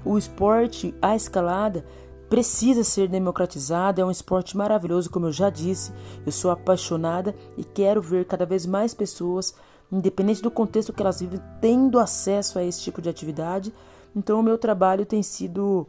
o 0.05 0.17
esporte, 0.17 0.95
a 1.03 1.15
escalada, 1.15 1.85
precisa 2.31 2.85
ser 2.85 3.09
democratizado. 3.09 4.01
É 4.01 4.05
um 4.05 4.11
esporte 4.11 4.57
maravilhoso, 4.57 5.11
como 5.11 5.27
eu 5.27 5.33
já 5.33 5.51
disse. 5.51 5.93
Eu 6.25 6.33
sou 6.33 6.51
apaixonada 6.51 7.35
e 7.57 7.65
quero 7.65 8.01
ver 8.01 8.25
cada 8.25 8.47
vez 8.47 8.65
mais 8.65 8.95
pessoas 8.95 9.55
independente 9.91 10.43
do 10.43 10.51
contexto 10.51 10.93
que 10.93 11.03
elas 11.03 11.21
vivem, 11.21 11.41
tendo 11.61 11.99
acesso 11.99 12.59
a 12.59 12.65
esse 12.65 12.81
tipo 12.83 13.01
de 13.01 13.09
atividade. 13.09 13.73
Então, 14.15 14.41
o 14.41 14.43
meu 14.43 14.59
trabalho 14.59 15.07
tem 15.07 15.23
sido 15.23 15.87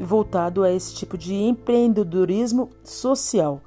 voltado 0.00 0.62
a 0.62 0.72
esse 0.72 0.94
tipo 0.94 1.16
de 1.16 1.34
empreendedorismo 1.34 2.70
social 2.82 3.60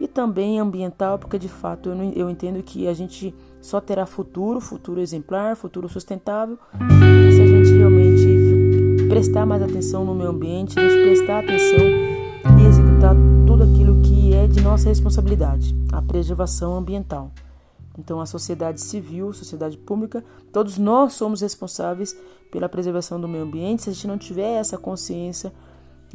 e 0.00 0.08
também 0.08 0.58
ambiental, 0.58 1.18
porque 1.18 1.38
de 1.38 1.48
fato 1.48 1.88
eu, 1.88 2.12
eu 2.12 2.30
entendo 2.30 2.62
que 2.62 2.88
a 2.88 2.94
gente 2.94 3.34
só 3.60 3.80
terá 3.80 4.06
futuro, 4.06 4.60
futuro 4.60 5.00
exemplar, 5.00 5.56
futuro 5.56 5.88
sustentável, 5.88 6.58
se 7.32 7.40
a 7.40 7.46
gente 7.46 7.72
realmente 7.72 9.06
prestar 9.08 9.46
mais 9.46 9.62
atenção 9.62 10.04
no 10.04 10.14
meio 10.14 10.30
ambiente, 10.30 10.78
a 10.78 10.88
gente 10.88 11.02
prestar 11.02 11.38
atenção 11.40 11.78
e 11.78 12.66
executar 12.66 13.14
tudo 13.46 13.62
aquilo 13.62 14.00
que 14.02 14.34
é 14.34 14.46
de 14.46 14.60
nossa 14.60 14.88
responsabilidade, 14.88 15.74
a 15.92 16.02
preservação 16.02 16.76
ambiental. 16.76 17.30
Então, 17.98 18.20
a 18.20 18.26
sociedade 18.26 18.80
civil, 18.80 19.32
sociedade 19.32 19.78
pública, 19.78 20.24
todos 20.52 20.78
nós 20.78 21.12
somos 21.12 21.40
responsáveis 21.40 22.16
pela 22.50 22.68
preservação 22.68 23.20
do 23.20 23.28
meio 23.28 23.44
ambiente. 23.44 23.82
Se 23.82 23.90
a 23.90 23.92
gente 23.92 24.08
não 24.08 24.18
tiver 24.18 24.54
essa 24.54 24.76
consciência, 24.76 25.52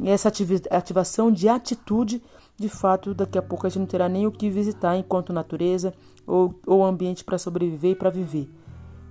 essa 0.04 0.30
ativação 0.70 1.32
de 1.32 1.48
atitude, 1.48 2.22
de 2.56 2.68
fato, 2.68 3.14
daqui 3.14 3.38
a 3.38 3.42
pouco 3.42 3.66
a 3.66 3.70
gente 3.70 3.80
não 3.80 3.86
terá 3.86 4.08
nem 4.08 4.26
o 4.26 4.32
que 4.32 4.50
visitar 4.50 4.96
enquanto 4.96 5.32
natureza 5.32 5.94
ou, 6.26 6.54
ou 6.66 6.84
ambiente 6.84 7.24
para 7.24 7.38
sobreviver 7.38 7.92
e 7.92 7.94
para 7.94 8.10
viver. 8.10 8.48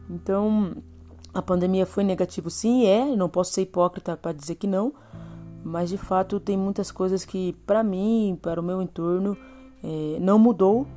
Então, 0.10 0.76
a 1.34 1.42
pandemia 1.42 1.86
foi 1.86 2.04
negativo, 2.04 2.50
sim, 2.50 2.86
é. 2.86 3.16
Não 3.16 3.30
posso 3.30 3.52
ser 3.54 3.64
hipócrita 3.64 4.16
para 4.16 4.32
dizer 4.32 4.56
que 4.56 4.68
não, 4.68 4.94
mas 5.64 5.90
de 5.90 5.98
fato 5.98 6.40
tem 6.40 6.58
muitas 6.58 6.92
coisas 6.92 7.26
que, 7.26 7.54
para 7.66 7.84
mim, 7.84 8.38
para 8.42 8.62
o 8.62 8.64
meu 8.64 8.82
entorno, 8.82 9.36
é, 9.84 10.18
não 10.20 10.38
mudou, 10.38 10.88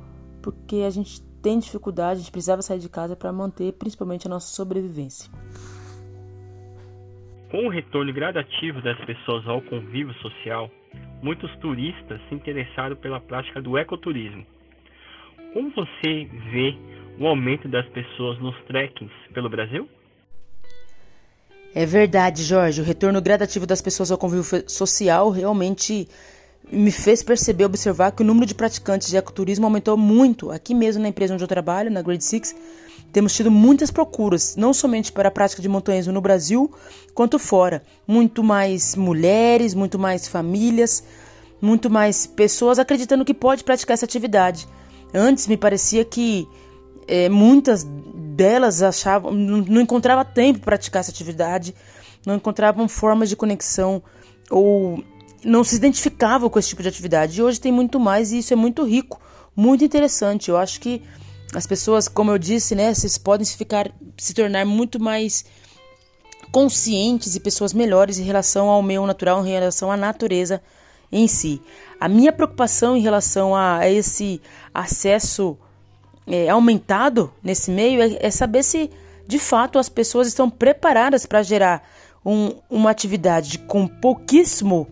porque 0.41 0.77
a 0.77 0.89
gente 0.89 1.23
tem 1.43 1.59
dificuldade, 1.59 2.13
a 2.13 2.23
gente 2.23 2.31
precisava 2.31 2.61
sair 2.61 2.79
de 2.79 2.87
casa 2.87 3.17
para 3.17 3.31
manter 3.33 3.73
principalmente 3.73 4.25
a 4.25 4.29
nossa 4.29 4.47
sobrevivência. 4.47 5.29
Com 7.51 7.67
o 7.67 7.69
retorno 7.69 8.11
gradativo 8.13 8.81
das 8.81 8.97
pessoas 9.05 9.45
ao 9.45 9.61
convívio 9.61 10.13
social, 10.15 10.71
muitos 11.21 11.53
turistas 11.57 12.19
se 12.27 12.33
interessaram 12.33 12.95
pela 12.95 13.19
prática 13.19 13.61
do 13.61 13.77
ecoturismo. 13.77 14.45
Como 15.53 15.69
você 15.71 16.25
vê 16.51 16.75
o 17.19 17.27
aumento 17.27 17.67
das 17.67 17.85
pessoas 17.89 18.39
nos 18.39 18.55
trekkings 18.63 19.13
pelo 19.33 19.49
Brasil? 19.49 19.87
É 21.75 21.85
verdade, 21.85 22.41
Jorge. 22.43 22.81
O 22.81 22.85
retorno 22.85 23.21
gradativo 23.21 23.67
das 23.67 23.81
pessoas 23.81 24.11
ao 24.11 24.17
convívio 24.17 24.43
social 24.67 25.29
realmente 25.29 26.07
me 26.71 26.91
fez 26.91 27.21
perceber, 27.21 27.65
observar 27.65 28.11
que 28.11 28.23
o 28.23 28.25
número 28.25 28.45
de 28.45 28.55
praticantes 28.55 29.09
de 29.09 29.17
ecoturismo 29.17 29.65
aumentou 29.65 29.97
muito. 29.97 30.51
Aqui 30.51 30.73
mesmo 30.73 31.01
na 31.01 31.09
empresa 31.09 31.33
onde 31.33 31.43
eu 31.43 31.47
trabalho, 31.47 31.91
na 31.91 32.01
Grade 32.01 32.23
Six, 32.23 32.55
temos 33.11 33.33
tido 33.35 33.51
muitas 33.51 33.91
procuras, 33.91 34.55
não 34.55 34.73
somente 34.73 35.11
para 35.11 35.29
a 35.29 35.31
prática 35.31 35.61
de 35.61 35.69
montanhismo 35.69 36.11
no 36.11 36.21
Brasil, 36.21 36.73
quanto 37.13 37.37
fora. 37.37 37.83
Muito 38.07 38.43
mais 38.43 38.95
mulheres, 38.95 39.73
muito 39.73 39.99
mais 39.99 40.27
famílias, 40.27 41.03
muito 41.61 41.89
mais 41.89 42.25
pessoas 42.25 42.79
acreditando 42.79 43.23
que 43.23 43.33
pode 43.33 43.63
praticar 43.63 43.93
essa 43.93 44.05
atividade. 44.05 44.67
Antes 45.13 45.47
me 45.47 45.55
parecia 45.55 46.03
que 46.03 46.47
é, 47.07 47.29
muitas 47.29 47.85
delas 48.35 48.81
achavam, 48.81 49.31
não, 49.31 49.57
não 49.59 49.81
encontrava 49.81 50.25
tempo 50.25 50.59
para 50.59 50.77
praticar 50.77 51.01
essa 51.01 51.11
atividade, 51.11 51.75
não 52.25 52.35
encontravam 52.35 52.87
formas 52.89 53.29
de 53.29 53.35
conexão 53.35 54.01
ou 54.49 55.03
não 55.43 55.63
se 55.63 55.75
identificavam 55.75 56.49
com 56.49 56.59
esse 56.59 56.69
tipo 56.69 56.81
de 56.81 56.89
atividade. 56.89 57.39
E 57.39 57.43
hoje 57.43 57.59
tem 57.59 57.71
muito 57.71 57.99
mais 57.99 58.31
e 58.31 58.39
isso 58.39 58.53
é 58.53 58.55
muito 58.55 58.83
rico, 58.83 59.19
muito 59.55 59.83
interessante. 59.83 60.49
Eu 60.49 60.57
acho 60.57 60.79
que 60.79 61.01
as 61.53 61.67
pessoas, 61.67 62.07
como 62.07 62.31
eu 62.31 62.37
disse, 62.37 62.75
né, 62.75 62.93
vocês 62.93 63.17
podem 63.17 63.45
se 63.45 63.55
ficar 63.55 63.91
se 64.17 64.33
tornar 64.33 64.65
muito 64.65 64.99
mais 64.99 65.45
conscientes 66.51 67.35
e 67.35 67.39
pessoas 67.39 67.73
melhores 67.73 68.19
em 68.19 68.23
relação 68.23 68.69
ao 68.69 68.81
meio 68.81 69.05
natural, 69.05 69.45
em 69.45 69.49
relação 69.49 69.91
à 69.91 69.97
natureza 69.97 70.61
em 71.11 71.27
si. 71.27 71.61
A 71.99 72.07
minha 72.07 72.31
preocupação 72.31 72.97
em 72.97 73.01
relação 73.01 73.55
a 73.55 73.87
esse 73.89 74.41
acesso 74.73 75.57
é, 76.27 76.49
aumentado 76.49 77.31
nesse 77.43 77.69
meio 77.69 78.01
é, 78.01 78.17
é, 78.19 78.31
saber 78.31 78.63
se 78.63 78.89
de 79.27 79.39
fato 79.39 79.79
as 79.79 79.89
pessoas 79.89 80.27
estão 80.27 80.49
preparadas 80.49 81.25
para 81.25 81.43
gerar 81.43 81.87
um, 82.25 82.55
uma 82.69 82.89
atividade 82.89 83.59
com 83.59 83.87
pouquíssimo 83.87 84.87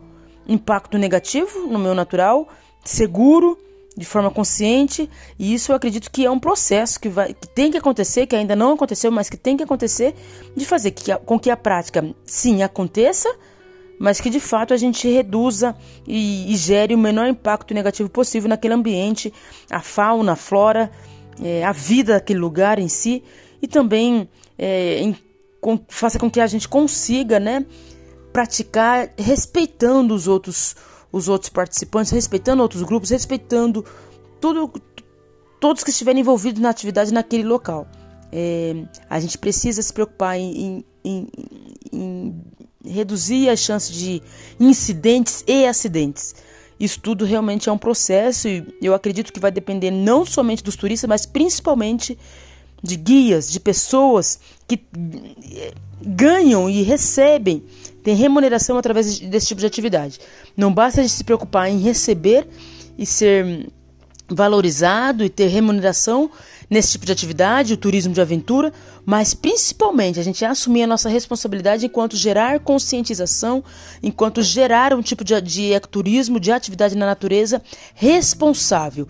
impacto 0.47 0.97
negativo 0.97 1.67
no 1.67 1.79
meu 1.79 1.93
natural, 1.93 2.47
seguro, 2.83 3.57
de 3.95 4.05
forma 4.05 4.31
consciente, 4.31 5.09
e 5.37 5.53
isso 5.53 5.71
eu 5.71 5.75
acredito 5.75 6.09
que 6.09 6.25
é 6.25 6.31
um 6.31 6.39
processo 6.39 6.99
que, 6.99 7.09
vai, 7.09 7.33
que 7.33 7.47
tem 7.47 7.69
que 7.71 7.77
acontecer, 7.77 8.25
que 8.25 8.35
ainda 8.35 8.55
não 8.55 8.73
aconteceu, 8.73 9.11
mas 9.11 9.29
que 9.29 9.37
tem 9.37 9.57
que 9.57 9.63
acontecer, 9.63 10.15
de 10.55 10.65
fazer 10.65 10.91
que, 10.91 11.13
com 11.19 11.37
que 11.37 11.49
a 11.49 11.57
prática, 11.57 12.03
sim, 12.25 12.63
aconteça, 12.63 13.33
mas 13.99 14.19
que 14.19 14.29
de 14.29 14.39
fato 14.39 14.73
a 14.73 14.77
gente 14.77 15.07
reduza 15.07 15.75
e, 16.07 16.51
e 16.51 16.55
gere 16.55 16.95
o 16.95 16.97
menor 16.97 17.27
impacto 17.27 17.73
negativo 17.73 18.09
possível 18.09 18.49
naquele 18.49 18.73
ambiente, 18.73 19.31
a 19.69 19.81
fauna, 19.81 20.31
a 20.33 20.35
flora, 20.35 20.89
é, 21.43 21.63
a 21.63 21.71
vida 21.71 22.13
daquele 22.13 22.39
lugar 22.39 22.79
em 22.79 22.87
si, 22.87 23.23
e 23.61 23.67
também 23.67 24.27
é, 24.57 24.99
em 24.99 25.15
com, 25.59 25.79
faça 25.87 26.17
com 26.17 26.29
que 26.29 26.41
a 26.41 26.47
gente 26.47 26.67
consiga, 26.67 27.39
né, 27.39 27.63
praticar 28.31 29.11
respeitando 29.17 30.13
os 30.13 30.27
outros 30.27 30.75
os 31.11 31.27
outros 31.27 31.49
participantes, 31.49 32.11
respeitando 32.11 32.61
outros 32.61 32.81
grupos, 32.83 33.09
respeitando 33.09 33.83
tudo, 34.39 34.71
todos 35.59 35.83
que 35.83 35.89
estiverem 35.89 36.21
envolvidos 36.21 36.61
na 36.61 36.69
atividade 36.69 37.13
naquele 37.13 37.43
local. 37.43 37.85
É, 38.31 38.85
a 39.09 39.19
gente 39.19 39.37
precisa 39.37 39.81
se 39.81 39.91
preocupar 39.91 40.39
em, 40.39 40.85
em, 41.03 41.03
em, 41.03 41.27
em 41.91 42.43
reduzir 42.85 43.49
as 43.49 43.59
chances 43.59 43.93
de 43.93 44.21
incidentes 44.59 45.43
e 45.45 45.65
acidentes. 45.65 46.33
Isso 46.79 46.99
tudo 46.99 47.25
realmente 47.25 47.69
é 47.69 47.71
um 47.71 47.77
processo 47.77 48.47
e 48.47 48.65
eu 48.81 48.95
acredito 48.95 49.31
que 49.31 49.39
vai 49.39 49.51
depender 49.51 49.91
não 49.91 50.25
somente 50.25 50.63
dos 50.63 50.75
turistas, 50.75 51.07
mas 51.07 51.25
principalmente 51.25 52.17
de 52.81 52.95
guias, 52.95 53.51
de 53.51 53.59
pessoas 53.59 54.39
que 54.67 54.83
eh, 55.51 55.73
ganham 56.01 56.67
e 56.67 56.81
recebem, 56.81 57.63
têm 58.03 58.15
remuneração 58.15 58.77
através 58.77 59.19
desse 59.19 59.47
tipo 59.47 59.61
de 59.61 59.67
atividade. 59.67 60.19
Não 60.55 60.73
basta 60.73 61.01
a 61.01 61.03
gente 61.03 61.13
se 61.13 61.23
preocupar 61.23 61.69
em 61.69 61.79
receber 61.79 62.47
e 62.97 63.05
ser 63.05 63.69
valorizado 64.27 65.23
e 65.23 65.29
ter 65.29 65.47
remuneração 65.47 66.31
nesse 66.69 66.93
tipo 66.93 67.05
de 67.05 67.11
atividade, 67.11 67.73
o 67.73 67.77
turismo 67.77 68.13
de 68.13 68.21
aventura, 68.21 68.71
mas 69.05 69.33
principalmente 69.33 70.19
a 70.19 70.23
gente 70.23 70.45
assumir 70.45 70.83
a 70.83 70.87
nossa 70.87 71.09
responsabilidade 71.09 71.85
enquanto 71.85 72.15
gerar 72.15 72.61
conscientização, 72.61 73.61
enquanto 74.01 74.41
gerar 74.41 74.93
um 74.93 75.01
tipo 75.01 75.23
de, 75.23 75.39
de 75.41 75.73
ecoturismo, 75.73 76.39
de 76.39 76.49
atividade 76.49 76.95
na 76.95 77.05
natureza 77.05 77.61
responsável. 77.93 79.05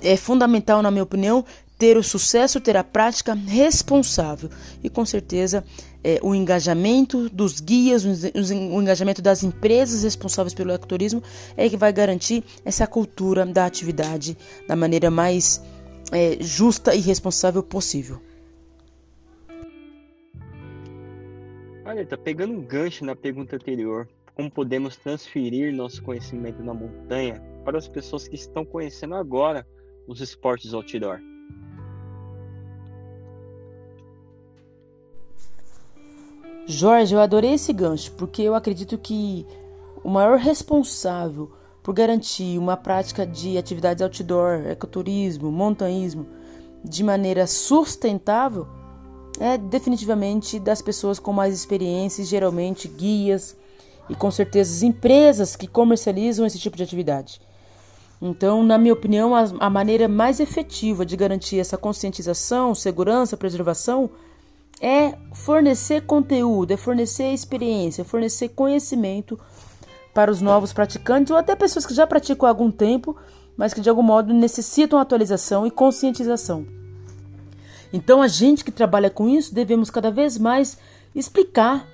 É 0.00 0.16
fundamental, 0.16 0.82
na 0.82 0.90
minha 0.90 1.02
opinião, 1.02 1.44
ter 1.76 1.96
o 1.96 2.02
sucesso, 2.02 2.60
ter 2.60 2.76
a 2.76 2.84
prática 2.84 3.34
responsável 3.34 4.48
e 4.82 4.88
com 4.88 5.04
certeza 5.04 5.64
é, 6.04 6.20
o 6.22 6.34
engajamento 6.34 7.30
dos 7.30 7.60
guias, 7.60 8.04
o 8.04 8.80
engajamento 8.80 9.22
das 9.22 9.42
empresas 9.42 10.02
responsáveis 10.04 10.52
pelo 10.52 10.70
ecoturismo 10.70 11.22
é 11.56 11.68
que 11.68 11.76
vai 11.76 11.92
garantir 11.92 12.44
essa 12.64 12.86
cultura 12.86 13.46
da 13.46 13.64
atividade 13.64 14.36
da 14.68 14.76
maneira 14.76 15.10
mais 15.10 15.64
é, 16.12 16.36
justa 16.40 16.94
e 16.94 17.00
responsável 17.00 17.62
possível. 17.62 18.20
Olha, 21.86 22.04
tá 22.04 22.16
pegando 22.16 22.52
um 22.52 22.60
gancho 22.60 23.04
na 23.04 23.16
pergunta 23.16 23.56
anterior, 23.56 24.08
como 24.34 24.50
podemos 24.50 24.96
transferir 24.96 25.74
nosso 25.74 26.02
conhecimento 26.02 26.62
na 26.62 26.74
montanha 26.74 27.42
para 27.64 27.78
as 27.78 27.88
pessoas 27.88 28.28
que 28.28 28.34
estão 28.34 28.64
conhecendo 28.64 29.14
agora 29.14 29.66
os 30.06 30.20
esportes 30.20 30.74
outdoor? 30.74 31.20
Jorge, 36.66 37.14
eu 37.14 37.20
adorei 37.20 37.54
esse 37.54 37.72
gancho, 37.72 38.12
porque 38.12 38.42
eu 38.42 38.54
acredito 38.54 38.96
que 38.96 39.46
o 40.02 40.08
maior 40.08 40.38
responsável 40.38 41.50
por 41.82 41.92
garantir 41.92 42.58
uma 42.58 42.76
prática 42.76 43.26
de 43.26 43.58
atividades 43.58 44.02
outdoor, 44.02 44.66
ecoturismo, 44.66 45.52
montanhismo 45.52 46.26
de 46.82 47.04
maneira 47.04 47.46
sustentável 47.46 48.66
é 49.38 49.58
definitivamente 49.58 50.58
das 50.58 50.80
pessoas 50.80 51.18
com 51.18 51.32
mais 51.32 51.52
experiência, 51.54 52.24
geralmente 52.24 52.88
guias 52.88 53.54
e 54.08 54.14
com 54.14 54.30
certeza 54.30 54.86
empresas 54.86 55.56
que 55.56 55.66
comercializam 55.66 56.46
esse 56.46 56.58
tipo 56.58 56.76
de 56.76 56.82
atividade. 56.82 57.40
Então, 58.22 58.62
na 58.62 58.78
minha 58.78 58.94
opinião, 58.94 59.34
a, 59.34 59.44
a 59.60 59.68
maneira 59.68 60.08
mais 60.08 60.40
efetiva 60.40 61.04
de 61.04 61.16
garantir 61.16 61.58
essa 61.58 61.76
conscientização, 61.76 62.74
segurança, 62.74 63.36
preservação 63.36 64.10
é 64.84 65.16
fornecer 65.32 66.02
conteúdo, 66.02 66.72
é 66.72 66.76
fornecer 66.76 67.32
experiência, 67.32 68.02
é 68.02 68.04
fornecer 68.04 68.50
conhecimento 68.50 69.40
para 70.12 70.30
os 70.30 70.42
novos 70.42 70.74
praticantes 70.74 71.30
ou 71.30 71.38
até 71.38 71.56
pessoas 71.56 71.86
que 71.86 71.94
já 71.94 72.06
praticam 72.06 72.46
há 72.46 72.50
algum 72.50 72.70
tempo, 72.70 73.16
mas 73.56 73.72
que 73.72 73.80
de 73.80 73.88
algum 73.88 74.02
modo 74.02 74.34
necessitam 74.34 74.98
atualização 74.98 75.66
e 75.66 75.70
conscientização. 75.70 76.66
Então, 77.94 78.20
a 78.20 78.28
gente 78.28 78.62
que 78.62 78.70
trabalha 78.70 79.08
com 79.08 79.26
isso 79.26 79.54
devemos 79.54 79.88
cada 79.88 80.10
vez 80.10 80.36
mais 80.36 80.76
explicar 81.14 81.88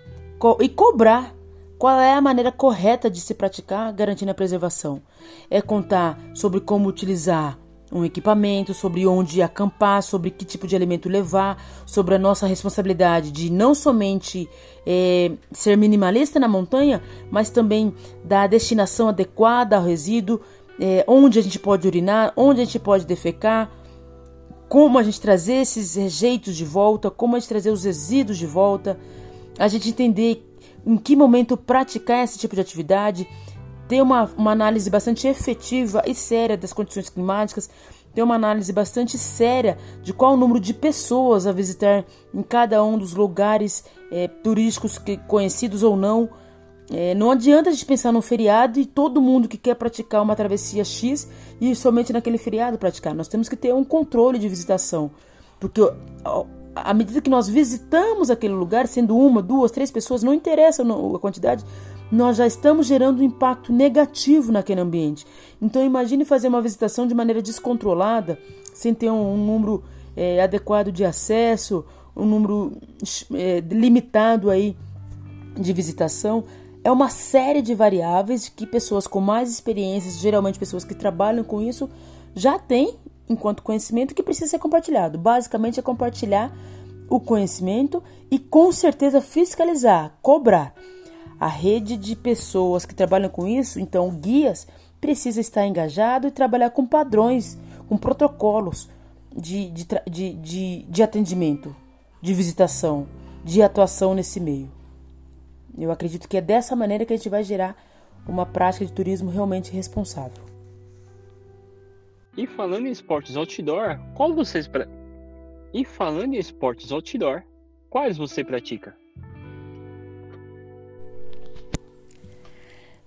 e 0.58 0.68
cobrar 0.68 1.32
qual 1.78 2.00
é 2.00 2.14
a 2.14 2.20
maneira 2.20 2.50
correta 2.50 3.08
de 3.08 3.20
se 3.20 3.34
praticar 3.34 3.92
garantindo 3.92 4.32
a 4.32 4.34
preservação. 4.34 5.00
É 5.48 5.62
contar 5.62 6.18
sobre 6.34 6.58
como 6.58 6.88
utilizar 6.88 7.56
um 7.92 8.04
equipamento, 8.04 8.72
sobre 8.72 9.06
onde 9.06 9.42
acampar, 9.42 10.02
sobre 10.02 10.30
que 10.30 10.44
tipo 10.44 10.66
de 10.66 10.76
alimento 10.76 11.08
levar, 11.08 11.62
sobre 11.84 12.14
a 12.14 12.18
nossa 12.18 12.46
responsabilidade 12.46 13.30
de 13.32 13.50
não 13.50 13.74
somente 13.74 14.48
é, 14.86 15.32
ser 15.50 15.76
minimalista 15.76 16.38
na 16.38 16.46
montanha, 16.46 17.02
mas 17.30 17.50
também 17.50 17.92
da 18.24 18.46
destinação 18.46 19.08
adequada 19.08 19.76
ao 19.76 19.82
resíduo, 19.82 20.40
é, 20.78 21.04
onde 21.06 21.38
a 21.38 21.42
gente 21.42 21.58
pode 21.58 21.86
urinar, 21.86 22.32
onde 22.36 22.60
a 22.60 22.64
gente 22.64 22.78
pode 22.78 23.04
defecar, 23.04 23.70
como 24.68 24.98
a 24.98 25.02
gente 25.02 25.20
trazer 25.20 25.54
esses 25.54 25.96
rejeitos 25.96 26.56
de 26.56 26.64
volta, 26.64 27.10
como 27.10 27.34
a 27.34 27.40
gente 27.40 27.48
trazer 27.48 27.70
os 27.70 27.82
resíduos 27.82 28.38
de 28.38 28.46
volta, 28.46 28.98
a 29.58 29.66
gente 29.66 29.88
entender 29.88 30.46
em 30.86 30.96
que 30.96 31.16
momento 31.16 31.56
praticar 31.56 32.24
esse 32.24 32.38
tipo 32.38 32.54
de 32.54 32.60
atividade 32.60 33.28
ter 33.90 34.00
uma, 34.00 34.30
uma 34.38 34.52
análise 34.52 34.88
bastante 34.88 35.26
efetiva 35.26 36.00
e 36.06 36.14
séria 36.14 36.56
das 36.56 36.72
condições 36.72 37.10
climáticas, 37.10 37.68
ter 38.14 38.22
uma 38.22 38.36
análise 38.36 38.72
bastante 38.72 39.18
séria 39.18 39.76
de 40.00 40.12
qual 40.12 40.34
o 40.34 40.36
número 40.36 40.60
de 40.60 40.72
pessoas 40.72 41.44
a 41.44 41.50
visitar 41.50 42.04
em 42.32 42.40
cada 42.40 42.84
um 42.84 42.96
dos 42.96 43.14
lugares 43.14 43.84
é, 44.12 44.28
turísticos 44.28 44.96
que, 44.96 45.16
conhecidos 45.16 45.82
ou 45.82 45.96
não. 45.96 46.30
É, 46.88 47.16
não 47.16 47.32
adianta 47.32 47.68
a 47.68 47.72
gente 47.72 47.84
pensar 47.84 48.12
no 48.12 48.22
feriado 48.22 48.78
e 48.78 48.86
todo 48.86 49.20
mundo 49.20 49.48
que 49.48 49.58
quer 49.58 49.74
praticar 49.74 50.22
uma 50.22 50.36
travessia 50.36 50.84
X 50.84 51.28
e 51.60 51.74
somente 51.74 52.12
naquele 52.12 52.38
feriado 52.38 52.78
praticar. 52.78 53.12
Nós 53.12 53.26
temos 53.26 53.48
que 53.48 53.56
ter 53.56 53.74
um 53.74 53.82
controle 53.82 54.38
de 54.38 54.48
visitação, 54.48 55.10
porque 55.58 55.80
à 56.84 56.94
medida 56.94 57.20
que 57.20 57.30
nós 57.30 57.48
visitamos 57.48 58.30
aquele 58.30 58.54
lugar, 58.54 58.86
sendo 58.86 59.16
uma, 59.16 59.42
duas, 59.42 59.70
três 59.70 59.90
pessoas, 59.90 60.22
não 60.22 60.34
interessa 60.34 60.82
a 60.82 61.18
quantidade, 61.18 61.64
nós 62.10 62.36
já 62.36 62.46
estamos 62.46 62.86
gerando 62.86 63.20
um 63.20 63.22
impacto 63.22 63.72
negativo 63.72 64.50
naquele 64.50 64.80
ambiente. 64.80 65.26
Então 65.60 65.84
imagine 65.84 66.24
fazer 66.24 66.48
uma 66.48 66.60
visitação 66.60 67.06
de 67.06 67.14
maneira 67.14 67.40
descontrolada, 67.40 68.38
sem 68.74 68.92
ter 68.94 69.10
um, 69.10 69.34
um 69.34 69.36
número 69.36 69.84
é, 70.16 70.42
adequado 70.42 70.90
de 70.90 71.04
acesso, 71.04 71.84
um 72.16 72.24
número 72.24 72.72
é, 73.34 73.60
limitado 73.60 74.50
aí 74.50 74.76
de 75.56 75.72
visitação. 75.72 76.44
É 76.82 76.90
uma 76.90 77.10
série 77.10 77.62
de 77.62 77.74
variáveis 77.74 78.48
que 78.48 78.66
pessoas 78.66 79.06
com 79.06 79.20
mais 79.20 79.50
experiências, 79.50 80.18
geralmente 80.18 80.58
pessoas 80.58 80.84
que 80.84 80.94
trabalham 80.94 81.44
com 81.44 81.60
isso, 81.60 81.88
já 82.34 82.58
têm 82.58 82.96
enquanto 83.30 83.62
conhecimento 83.62 84.14
que 84.14 84.24
precisa 84.24 84.50
ser 84.50 84.58
compartilhado. 84.58 85.16
Basicamente 85.16 85.78
é 85.78 85.82
compartilhar 85.82 86.52
o 87.08 87.20
conhecimento 87.20 88.02
e 88.28 88.38
com 88.38 88.72
certeza 88.72 89.20
fiscalizar, 89.20 90.18
cobrar. 90.20 90.74
A 91.38 91.46
rede 91.46 91.96
de 91.96 92.14
pessoas 92.16 92.84
que 92.84 92.94
trabalham 92.94 93.30
com 93.30 93.46
isso, 93.46 93.78
então 93.78 94.10
guias, 94.10 94.66
precisa 95.00 95.40
estar 95.40 95.66
engajado 95.66 96.26
e 96.26 96.30
trabalhar 96.30 96.70
com 96.70 96.84
padrões, 96.84 97.56
com 97.88 97.96
protocolos 97.96 98.90
de, 99.34 99.70
de, 99.70 99.86
de, 100.10 100.32
de, 100.34 100.82
de 100.82 101.02
atendimento, 101.02 101.74
de 102.20 102.34
visitação, 102.34 103.06
de 103.44 103.62
atuação 103.62 104.12
nesse 104.12 104.40
meio. 104.40 104.70
Eu 105.78 105.90
acredito 105.90 106.28
que 106.28 106.36
é 106.36 106.40
dessa 106.42 106.74
maneira 106.74 107.06
que 107.06 107.12
a 107.12 107.16
gente 107.16 107.28
vai 107.28 107.44
gerar 107.44 107.76
uma 108.28 108.44
prática 108.44 108.84
de 108.84 108.92
turismo 108.92 109.30
realmente 109.30 109.72
responsável. 109.72 110.49
E 112.36 112.46
falando 112.46 112.86
em 112.86 112.90
esportes 112.90 113.36
outdoor, 113.36 113.98
qual 114.14 114.32
vocês 114.32 114.68
pra... 114.68 114.86
E 115.74 115.84
falando 115.84 116.34
em 116.34 116.38
esportes 116.38 116.92
outdoor, 116.92 117.42
quais 117.88 118.16
você 118.16 118.44
pratica? 118.44 118.94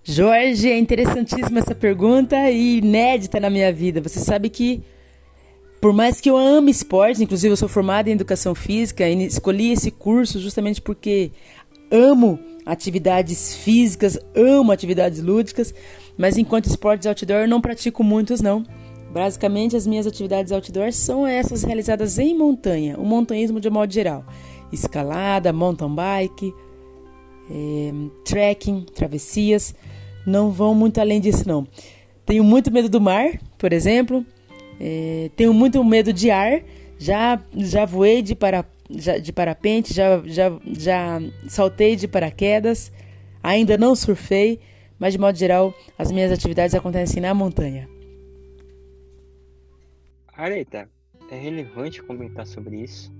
Jorge, 0.04 0.70
é 0.70 0.78
interessantíssima 0.78 1.60
essa 1.60 1.74
pergunta 1.74 2.52
e 2.52 2.80
inédita 2.80 3.40
na 3.40 3.50
minha 3.50 3.72
vida. 3.72 4.02
Você 4.02 4.20
sabe 4.20 4.50
que, 4.50 4.84
por 5.80 5.94
mais 5.94 6.20
que 6.20 6.30
eu 6.30 6.36
ame 6.36 6.70
esporte, 6.72 7.24
inclusive 7.24 7.54
eu 7.54 7.58
sou 7.58 7.70
formada 7.70 8.10
em 8.10 8.14
educação 8.14 8.54
física 8.54 9.08
e 9.08 9.26
escolhi 9.26 9.72
esse 9.72 9.90
curso 9.90 10.40
justamente 10.42 10.82
porque 10.82 11.32
amo 11.90 12.38
atividades 12.66 13.56
físicas, 13.56 14.20
amo 14.36 14.74
atividades 14.74 15.22
lúdicas, 15.22 15.74
mas 16.18 16.38
enquanto 16.38 16.66
esportes 16.66 17.08
outdoor 17.08 17.42
eu 17.42 17.48
não 17.48 17.62
pratico 17.62 18.04
muitos 18.04 18.42
não. 18.42 18.66
Basicamente 19.14 19.76
as 19.76 19.86
minhas 19.86 20.08
atividades 20.08 20.52
outdoor 20.52 20.92
são 20.92 21.26
essas 21.28 21.64
realizadas 21.64 22.18
em 22.18 22.36
montanha, 22.36 22.98
o 22.98 23.06
montanhismo 23.06 23.60
de 23.60 23.70
modo 23.70 23.94
geral, 23.94 24.26
escalada, 24.72 25.54
mountain 25.54 25.94
bike, 25.94 26.54
é, 27.50 27.92
trekking, 28.26 28.86
travessias 28.94 29.76
não 30.26 30.52
vão 30.52 30.74
muito 30.74 31.00
além 31.00 31.20
disso, 31.20 31.48
não. 31.48 31.68
Tenho 32.26 32.44
muito 32.44 32.72
medo 32.72 32.90
do 32.90 33.02
mar, 33.02 33.40
por 33.58 33.74
exemplo. 33.74 34.26
É, 34.80 35.30
tenho 35.36 35.54
muito 35.54 35.84
medo 35.84 36.14
de 36.14 36.32
ar. 36.32 36.62
Já, 36.98 37.40
já 37.56 37.86
voei 37.86 38.22
de, 38.22 38.34
para, 38.34 38.66
já, 38.90 39.18
de 39.18 39.32
parapente, 39.34 39.94
já, 39.94 40.22
já, 40.26 40.52
já 40.78 41.22
saltei 41.48 41.96
de 41.96 42.08
paraquedas, 42.08 42.92
ainda 43.42 43.78
não 43.78 43.94
surfei, 43.94 44.60
mas 44.98 45.12
de 45.12 45.20
modo 45.20 45.38
geral 45.38 45.74
as 45.98 46.12
minhas 46.12 46.32
atividades 46.32 46.74
acontecem 46.74 47.22
na 47.22 47.34
montanha. 47.34 47.93
Areta, 50.36 50.90
é 51.30 51.36
relevante 51.36 52.02
comentar 52.02 52.48
sobre 52.48 52.78
isso? 52.78 53.14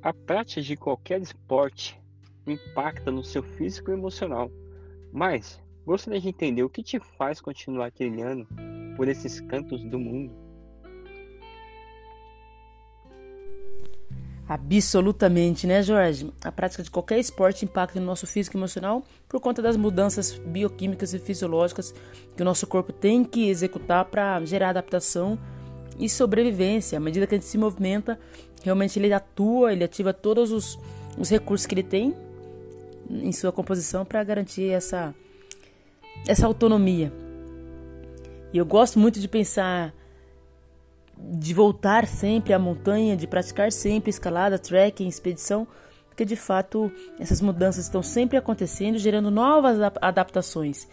A 0.00 0.14
prática 0.14 0.62
de 0.62 0.76
qualquer 0.76 1.20
esporte 1.20 2.00
impacta 2.46 3.10
no 3.10 3.24
seu 3.24 3.42
físico 3.42 3.90
e 3.90 3.94
emocional, 3.94 4.48
mas 5.12 5.60
gostaria 5.84 6.20
de 6.20 6.28
entender 6.28 6.62
o 6.62 6.70
que 6.70 6.84
te 6.84 7.00
faz 7.00 7.40
continuar 7.40 7.90
trilhando 7.90 8.46
por 8.96 9.08
esses 9.08 9.40
cantos 9.40 9.82
do 9.82 9.98
mundo. 9.98 10.32
Absolutamente, 14.50 15.64
né, 15.64 15.80
Jorge? 15.80 16.28
A 16.42 16.50
prática 16.50 16.82
de 16.82 16.90
qualquer 16.90 17.20
esporte 17.20 17.64
impacta 17.64 18.00
no 18.00 18.06
nosso 18.06 18.26
físico 18.26 18.56
emocional 18.56 19.04
por 19.28 19.40
conta 19.40 19.62
das 19.62 19.76
mudanças 19.76 20.32
bioquímicas 20.32 21.14
e 21.14 21.20
fisiológicas 21.20 21.94
que 22.34 22.42
o 22.42 22.44
nosso 22.44 22.66
corpo 22.66 22.92
tem 22.92 23.22
que 23.22 23.48
executar 23.48 24.06
para 24.06 24.44
gerar 24.44 24.70
adaptação 24.70 25.38
e 26.00 26.08
sobrevivência. 26.08 26.98
À 26.98 27.00
medida 27.00 27.28
que 27.28 27.36
a 27.36 27.38
gente 27.38 27.46
se 27.46 27.56
movimenta, 27.56 28.18
realmente 28.60 28.98
ele 28.98 29.12
atua, 29.12 29.72
ele 29.72 29.84
ativa 29.84 30.12
todos 30.12 30.50
os, 30.50 30.76
os 31.16 31.30
recursos 31.30 31.64
que 31.64 31.74
ele 31.76 31.84
tem 31.84 32.12
em 33.08 33.30
sua 33.30 33.52
composição 33.52 34.04
para 34.04 34.24
garantir 34.24 34.68
essa, 34.70 35.14
essa 36.26 36.44
autonomia. 36.44 37.12
E 38.52 38.58
eu 38.58 38.66
gosto 38.66 38.98
muito 38.98 39.20
de 39.20 39.28
pensar 39.28 39.94
de 41.32 41.54
voltar 41.54 42.06
sempre 42.06 42.52
à 42.52 42.58
montanha, 42.58 43.16
de 43.16 43.26
praticar 43.26 43.70
sempre 43.72 44.10
escalada, 44.10 44.58
trekking, 44.58 45.06
expedição, 45.08 45.66
porque 46.08 46.24
de 46.24 46.36
fato 46.36 46.90
essas 47.18 47.40
mudanças 47.40 47.84
estão 47.84 48.02
sempre 48.02 48.36
acontecendo, 48.36 48.98
gerando 48.98 49.30
novas 49.30 49.78
adaptações. 50.00 50.88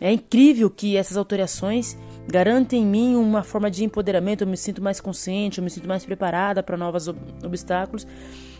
É 0.00 0.10
incrível 0.12 0.68
que 0.68 0.96
essas 0.96 1.16
alterações 1.16 1.96
garantem 2.26 2.82
em 2.82 2.86
mim 2.86 3.14
uma 3.14 3.44
forma 3.44 3.70
de 3.70 3.84
empoderamento, 3.84 4.42
eu 4.42 4.48
me 4.48 4.56
sinto 4.56 4.82
mais 4.82 5.00
consciente, 5.00 5.58
eu 5.58 5.64
me 5.64 5.70
sinto 5.70 5.86
mais 5.86 6.04
preparada 6.04 6.62
para 6.62 6.76
novos 6.76 7.08
obstáculos. 7.44 8.06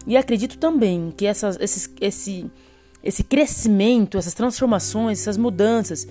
E 0.06 0.16
acredito 0.16 0.58
também 0.58 1.12
que 1.16 1.26
essas, 1.26 1.58
esses, 1.60 1.92
esse, 2.00 2.50
esse 3.02 3.24
crescimento, 3.24 4.18
essas 4.18 4.34
transformações, 4.34 5.20
essas 5.20 5.36
mudanças 5.36 6.06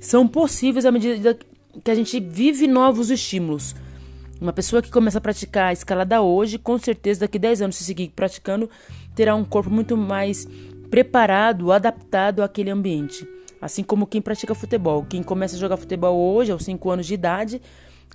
são 0.00 0.26
possíveis 0.26 0.86
à 0.86 0.90
medida 0.90 1.38
que 1.84 1.90
a 1.90 1.94
gente 1.94 2.18
vive 2.20 2.66
novos 2.66 3.10
estímulos. 3.10 3.74
Uma 4.42 4.52
pessoa 4.52 4.82
que 4.82 4.90
começa 4.90 5.18
a 5.18 5.20
praticar 5.20 5.68
a 5.68 5.72
escalada 5.72 6.20
hoje, 6.20 6.58
com 6.58 6.76
certeza 6.76 7.20
daqui 7.20 7.38
a 7.38 7.40
10 7.42 7.62
anos, 7.62 7.76
se 7.76 7.84
seguir 7.84 8.08
praticando, 8.08 8.68
terá 9.14 9.36
um 9.36 9.44
corpo 9.44 9.70
muito 9.70 9.96
mais 9.96 10.48
preparado, 10.90 11.70
adaptado 11.70 12.42
àquele 12.42 12.68
ambiente. 12.68 13.24
Assim 13.60 13.84
como 13.84 14.04
quem 14.04 14.20
pratica 14.20 14.52
futebol. 14.52 15.06
Quem 15.08 15.22
começa 15.22 15.54
a 15.54 15.58
jogar 15.60 15.76
futebol 15.76 16.18
hoje, 16.18 16.50
aos 16.50 16.64
5 16.64 16.90
anos 16.90 17.06
de 17.06 17.14
idade, 17.14 17.62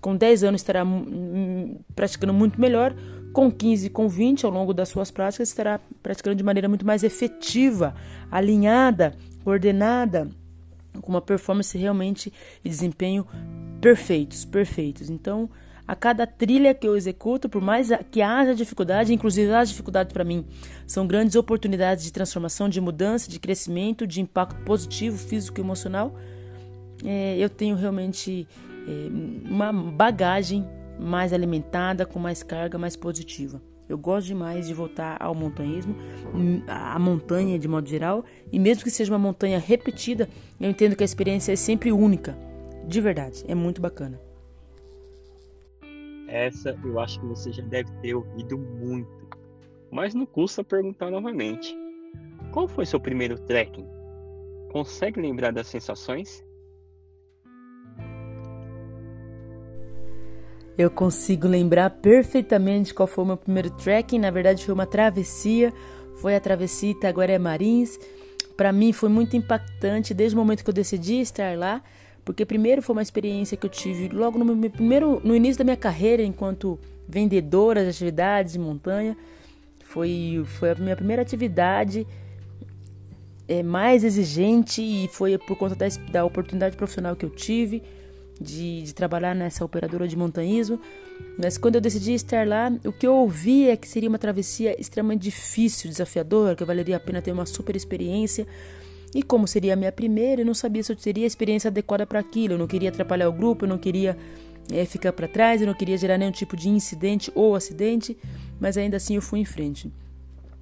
com 0.01 0.17
10 0.17 0.43
anos 0.43 0.59
estará 0.59 0.83
praticando 1.95 2.33
muito 2.33 2.59
melhor, 2.59 2.93
com 3.31 3.49
15, 3.49 3.89
com 3.89 4.09
20, 4.09 4.45
ao 4.45 4.51
longo 4.51 4.73
das 4.73 4.89
suas 4.89 5.09
práticas, 5.09 5.47
estará 5.47 5.79
praticando 6.03 6.35
de 6.35 6.43
maneira 6.43 6.67
muito 6.67 6.85
mais 6.85 7.03
efetiva, 7.03 7.95
alinhada, 8.29 9.15
coordenada, 9.45 10.29
com 10.99 11.09
uma 11.09 11.21
performance 11.21 11.77
realmente 11.77 12.33
e 12.65 12.67
desempenho 12.67 13.25
perfeitos, 13.79 14.43
perfeitos. 14.43 15.09
Então, 15.09 15.49
a 15.87 15.95
cada 15.95 16.27
trilha 16.27 16.73
que 16.73 16.87
eu 16.87 16.97
executo, 16.97 17.47
por 17.47 17.61
mais 17.61 17.89
que 18.11 18.21
haja 18.21 18.53
dificuldade, 18.53 19.13
inclusive 19.13 19.51
as 19.53 19.69
dificuldades 19.69 20.11
para 20.11 20.23
mim 20.23 20.45
são 20.85 21.07
grandes 21.07 21.35
oportunidades 21.35 22.03
de 22.03 22.11
transformação, 22.11 22.67
de 22.67 22.81
mudança, 22.81 23.29
de 23.29 23.39
crescimento, 23.39 24.05
de 24.05 24.19
impacto 24.19 24.61
positivo, 24.63 25.17
físico 25.17 25.59
e 25.59 25.63
emocional. 25.63 26.13
É, 27.05 27.37
eu 27.37 27.49
tenho 27.49 27.75
realmente 27.75 28.47
é, 28.87 29.49
uma 29.49 29.71
bagagem 29.71 30.67
mais 30.99 31.31
alimentada, 31.31 32.05
com 32.05 32.19
mais 32.19 32.43
carga, 32.43 32.77
mais 32.77 32.95
positiva. 32.95 33.61
Eu 33.87 33.97
gosto 33.97 34.27
demais 34.27 34.67
de 34.67 34.73
voltar 34.73 35.15
ao 35.17 35.33
montanhismo, 35.33 35.95
à 36.67 36.99
montanha 36.99 37.57
de 37.57 37.69
modo 37.69 37.87
geral, 37.87 38.25
e 38.51 38.59
mesmo 38.59 38.83
que 38.83 38.91
seja 38.91 39.13
uma 39.13 39.19
montanha 39.19 39.59
repetida, 39.59 40.27
eu 40.59 40.69
entendo 40.69 40.93
que 40.93 41.03
a 41.03 41.05
experiência 41.05 41.53
é 41.53 41.55
sempre 41.55 41.93
única, 41.93 42.37
de 42.85 42.99
verdade, 42.99 43.45
é 43.47 43.55
muito 43.55 43.81
bacana. 43.81 44.26
Essa 46.27 46.77
eu 46.83 46.99
acho 46.99 47.19
que 47.19 47.25
você 47.25 47.51
já 47.51 47.63
deve 47.63 47.89
ter 48.01 48.13
ouvido 48.13 48.57
muito. 48.57 49.27
Mas 49.89 50.13
não 50.13 50.25
custa 50.25 50.63
perguntar 50.63 51.09
novamente. 51.09 51.75
Qual 52.51 52.67
foi 52.67 52.85
seu 52.85 52.99
primeiro 52.99 53.39
trekking? 53.39 53.87
Consegue 54.71 55.21
lembrar 55.21 55.51
das 55.51 55.67
sensações? 55.67 56.43
Eu 60.77 60.91
consigo 60.91 61.47
lembrar 61.47 61.89
perfeitamente 61.89 62.93
qual 62.93 63.07
foi 63.07 63.23
o 63.23 63.27
meu 63.27 63.37
primeiro 63.37 63.71
trekking. 63.71 64.19
Na 64.19 64.29
verdade, 64.29 64.63
foi 64.63 64.73
uma 64.73 64.85
travessia. 64.85 65.73
Foi 66.17 66.35
a 66.35 66.39
travessia 66.39 66.91
Itaguaré 66.91 67.39
Marins. 67.39 67.97
Para 68.55 68.71
mim 68.71 68.91
foi 68.91 69.09
muito 69.09 69.35
impactante 69.35 70.13
desde 70.13 70.35
o 70.35 70.39
momento 70.39 70.63
que 70.63 70.69
eu 70.69 70.73
decidi 70.73 71.21
estar 71.21 71.57
lá. 71.57 71.81
Porque 72.27 72.45
primeiro 72.45 72.81
foi 72.81 72.93
uma 72.93 73.01
experiência 73.01 73.55
que 73.55 73.65
eu 73.65 73.69
tive 73.69 74.09
logo 74.09 74.37
no 74.37 74.53
meu 74.53 74.69
primeiro 74.69 75.21
no 75.23 75.33
início 75.33 75.59
da 75.59 75.63
minha 75.63 75.77
carreira 75.77 76.21
enquanto 76.21 76.77
vendedora 77.07 77.83
de 77.83 77.89
atividades 77.89 78.51
de 78.51 78.59
montanha. 78.59 79.15
Foi 79.85 80.43
foi 80.45 80.71
a 80.71 80.75
minha 80.75 80.95
primeira 80.97 81.21
atividade 81.21 82.05
é, 83.47 83.63
mais 83.63 84.03
exigente 84.03 84.81
e 84.81 85.07
foi 85.07 85.37
por 85.37 85.57
conta 85.57 85.73
da, 85.73 85.87
da 86.11 86.25
oportunidade 86.25 86.75
profissional 86.75 87.15
que 87.15 87.23
eu 87.23 87.29
tive 87.29 87.81
de, 88.41 88.81
de, 88.81 88.93
trabalhar 88.93 89.33
nessa 89.33 89.63
operadora 89.63 90.05
de 90.05 90.17
montanhismo. 90.17 90.81
Mas 91.41 91.57
quando 91.57 91.75
eu 91.75 91.81
decidi 91.81 92.13
estar 92.13 92.45
lá, 92.45 92.69
o 92.83 92.91
que 92.91 93.07
eu 93.07 93.15
ouvi 93.15 93.69
é 93.69 93.77
que 93.77 93.87
seria 93.87 94.09
uma 94.09 94.19
travessia 94.19 94.77
extremamente 94.77 95.21
difícil, 95.21 95.89
desafiadora, 95.89 96.57
que 96.57 96.65
valeria 96.65 96.97
a 96.97 96.99
pena 96.99 97.21
ter 97.21 97.31
uma 97.31 97.45
super 97.45 97.73
experiência. 97.73 98.45
E 99.15 99.23
como 99.23 99.47
seria 99.47 99.73
a 99.73 99.75
minha 99.75 99.91
primeira, 99.91 100.41
eu 100.41 100.45
não 100.45 100.53
sabia 100.53 100.83
se 100.83 100.91
eu 100.91 100.95
teria 100.95 101.23
a 101.23 101.27
experiência 101.27 101.69
adequada 101.69 102.05
para 102.05 102.19
aquilo. 102.19 102.53
Eu 102.53 102.57
não 102.57 102.67
queria 102.67 102.89
atrapalhar 102.89 103.29
o 103.29 103.31
grupo, 103.31 103.65
eu 103.65 103.69
não 103.69 103.77
queria 103.77 104.17
é, 104.71 104.85
ficar 104.85 105.13
para 105.13 105.27
trás, 105.27 105.61
eu 105.61 105.67
não 105.67 105.73
queria 105.73 105.97
gerar 105.97 106.17
nenhum 106.17 106.31
tipo 106.31 106.55
de 106.55 106.69
incidente 106.69 107.31
ou 107.33 107.55
acidente, 107.55 108.17
mas 108.59 108.77
ainda 108.77 108.97
assim 108.97 109.15
eu 109.15 109.21
fui 109.21 109.39
em 109.39 109.45
frente. 109.45 109.91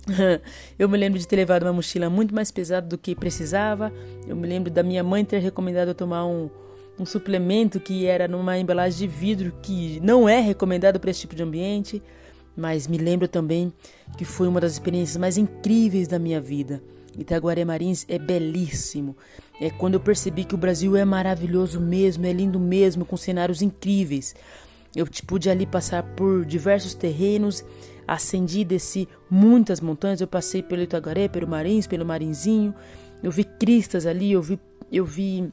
eu 0.77 0.87
me 0.87 0.97
lembro 0.97 1.19
de 1.19 1.27
ter 1.27 1.35
levado 1.35 1.63
uma 1.63 1.73
mochila 1.73 2.09
muito 2.09 2.33
mais 2.33 2.51
pesada 2.51 2.87
do 2.87 2.97
que 2.97 3.15
precisava. 3.15 3.91
Eu 4.27 4.35
me 4.35 4.47
lembro 4.47 4.71
da 4.71 4.83
minha 4.83 5.03
mãe 5.03 5.25
ter 5.25 5.39
recomendado 5.39 5.89
eu 5.89 5.95
tomar 5.95 6.25
um, 6.25 6.49
um 6.99 7.05
suplemento 7.05 7.79
que 7.79 8.05
era 8.05 8.27
numa 8.27 8.57
embalagem 8.57 9.07
de 9.07 9.15
vidro 9.15 9.53
que 9.61 9.99
não 10.01 10.29
é 10.29 10.39
recomendado 10.39 10.99
para 10.99 11.09
esse 11.09 11.21
tipo 11.21 11.35
de 11.35 11.43
ambiente. 11.43 12.01
Mas 12.55 12.87
me 12.87 12.97
lembro 12.97 13.27
também 13.27 13.73
que 14.17 14.23
foi 14.23 14.47
uma 14.47 14.61
das 14.61 14.73
experiências 14.73 15.17
mais 15.17 15.37
incríveis 15.37 16.07
da 16.07 16.17
minha 16.17 16.39
vida. 16.39 16.81
Itaguaré 17.17 17.63
Marins 17.63 18.05
é 18.07 18.17
belíssimo. 18.17 19.15
É 19.59 19.69
quando 19.69 19.95
eu 19.95 19.99
percebi 19.99 20.43
que 20.43 20.55
o 20.55 20.57
Brasil 20.57 20.95
é 20.95 21.05
maravilhoso 21.05 21.79
mesmo, 21.79 22.25
é 22.25 22.33
lindo 22.33 22.59
mesmo, 22.59 23.05
com 23.05 23.15
cenários 23.15 23.61
incríveis. 23.61 24.35
Eu 24.95 25.07
pude 25.25 25.49
ali 25.49 25.65
passar 25.65 26.03
por 26.03 26.45
diversos 26.45 26.93
terrenos, 26.93 27.63
ascendi 28.07 28.61
e 28.61 28.65
desci 28.65 29.07
muitas 29.29 29.81
montanhas. 29.81 30.21
Eu 30.21 30.27
passei 30.27 30.61
pelo 30.61 30.81
Itaguaré, 30.81 31.27
pelo 31.27 31.47
Marins, 31.47 31.87
pelo 31.87 32.05
Marinzinho. 32.05 32.73
Eu 33.23 33.31
vi 33.31 33.43
cristas 33.43 34.05
ali, 34.05 34.31
eu 34.31 34.41
vi, 34.41 34.59
eu 34.91 35.05
vi 35.05 35.51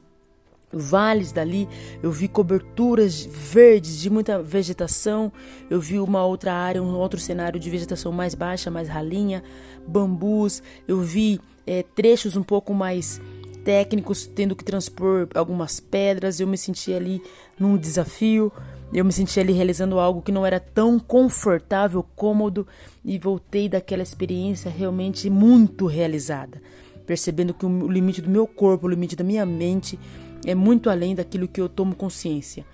vales 0.71 1.31
dali, 1.31 1.69
eu 2.01 2.11
vi 2.11 2.27
coberturas 2.27 3.23
verdes 3.25 3.99
de 3.99 4.09
muita 4.09 4.41
vegetação, 4.41 5.31
eu 5.69 5.79
vi 5.79 5.99
uma 5.99 6.25
outra 6.25 6.53
área, 6.53 6.81
um 6.81 6.95
outro 6.95 7.19
cenário 7.19 7.59
de 7.59 7.69
vegetação 7.69 8.11
mais 8.11 8.33
baixa, 8.33 8.71
mais 8.71 8.89
ralinha, 8.89 9.43
bambus, 9.87 10.63
eu 10.87 10.99
vi 10.99 11.39
é, 11.65 11.83
trechos 11.83 12.35
um 12.35 12.43
pouco 12.43 12.73
mais 12.73 13.21
técnicos, 13.63 14.27
tendo 14.27 14.55
que 14.55 14.63
transpor 14.63 15.27
algumas 15.33 15.79
pedras. 15.79 16.39
Eu 16.39 16.47
me 16.47 16.57
senti 16.57 16.93
ali 16.93 17.21
num 17.57 17.77
desafio, 17.77 18.51
eu 18.93 19.03
me 19.03 19.11
senti 19.11 19.39
ali 19.39 19.53
realizando 19.53 19.99
algo 19.99 20.21
que 20.21 20.31
não 20.31 20.45
era 20.45 20.59
tão 20.59 20.99
confortável, 20.99 22.05
cômodo 22.15 22.67
e 23.03 23.17
voltei 23.17 23.67
daquela 23.67 24.03
experiência 24.03 24.69
realmente 24.69 25.29
muito 25.29 25.87
realizada, 25.87 26.61
percebendo 27.05 27.53
que 27.53 27.65
o 27.65 27.89
limite 27.89 28.21
do 28.21 28.29
meu 28.29 28.45
corpo, 28.45 28.85
o 28.85 28.89
limite 28.89 29.15
da 29.15 29.23
minha 29.23 29.45
mente 29.45 29.99
é 30.45 30.53
muito 30.53 30.89
além 30.89 31.15
daquilo 31.15 31.47
que 31.47 31.61
eu 31.61 31.69
tomo 31.69 31.95
consciência. 31.95 32.65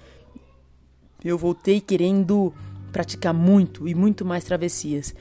Eu 1.24 1.38
voltei 1.38 1.80
querendo 1.80 2.54
praticar 2.92 3.34
muito 3.34 3.88
e 3.88 3.94
muito 3.94 4.26
mais 4.26 4.44
travessias 4.44 5.14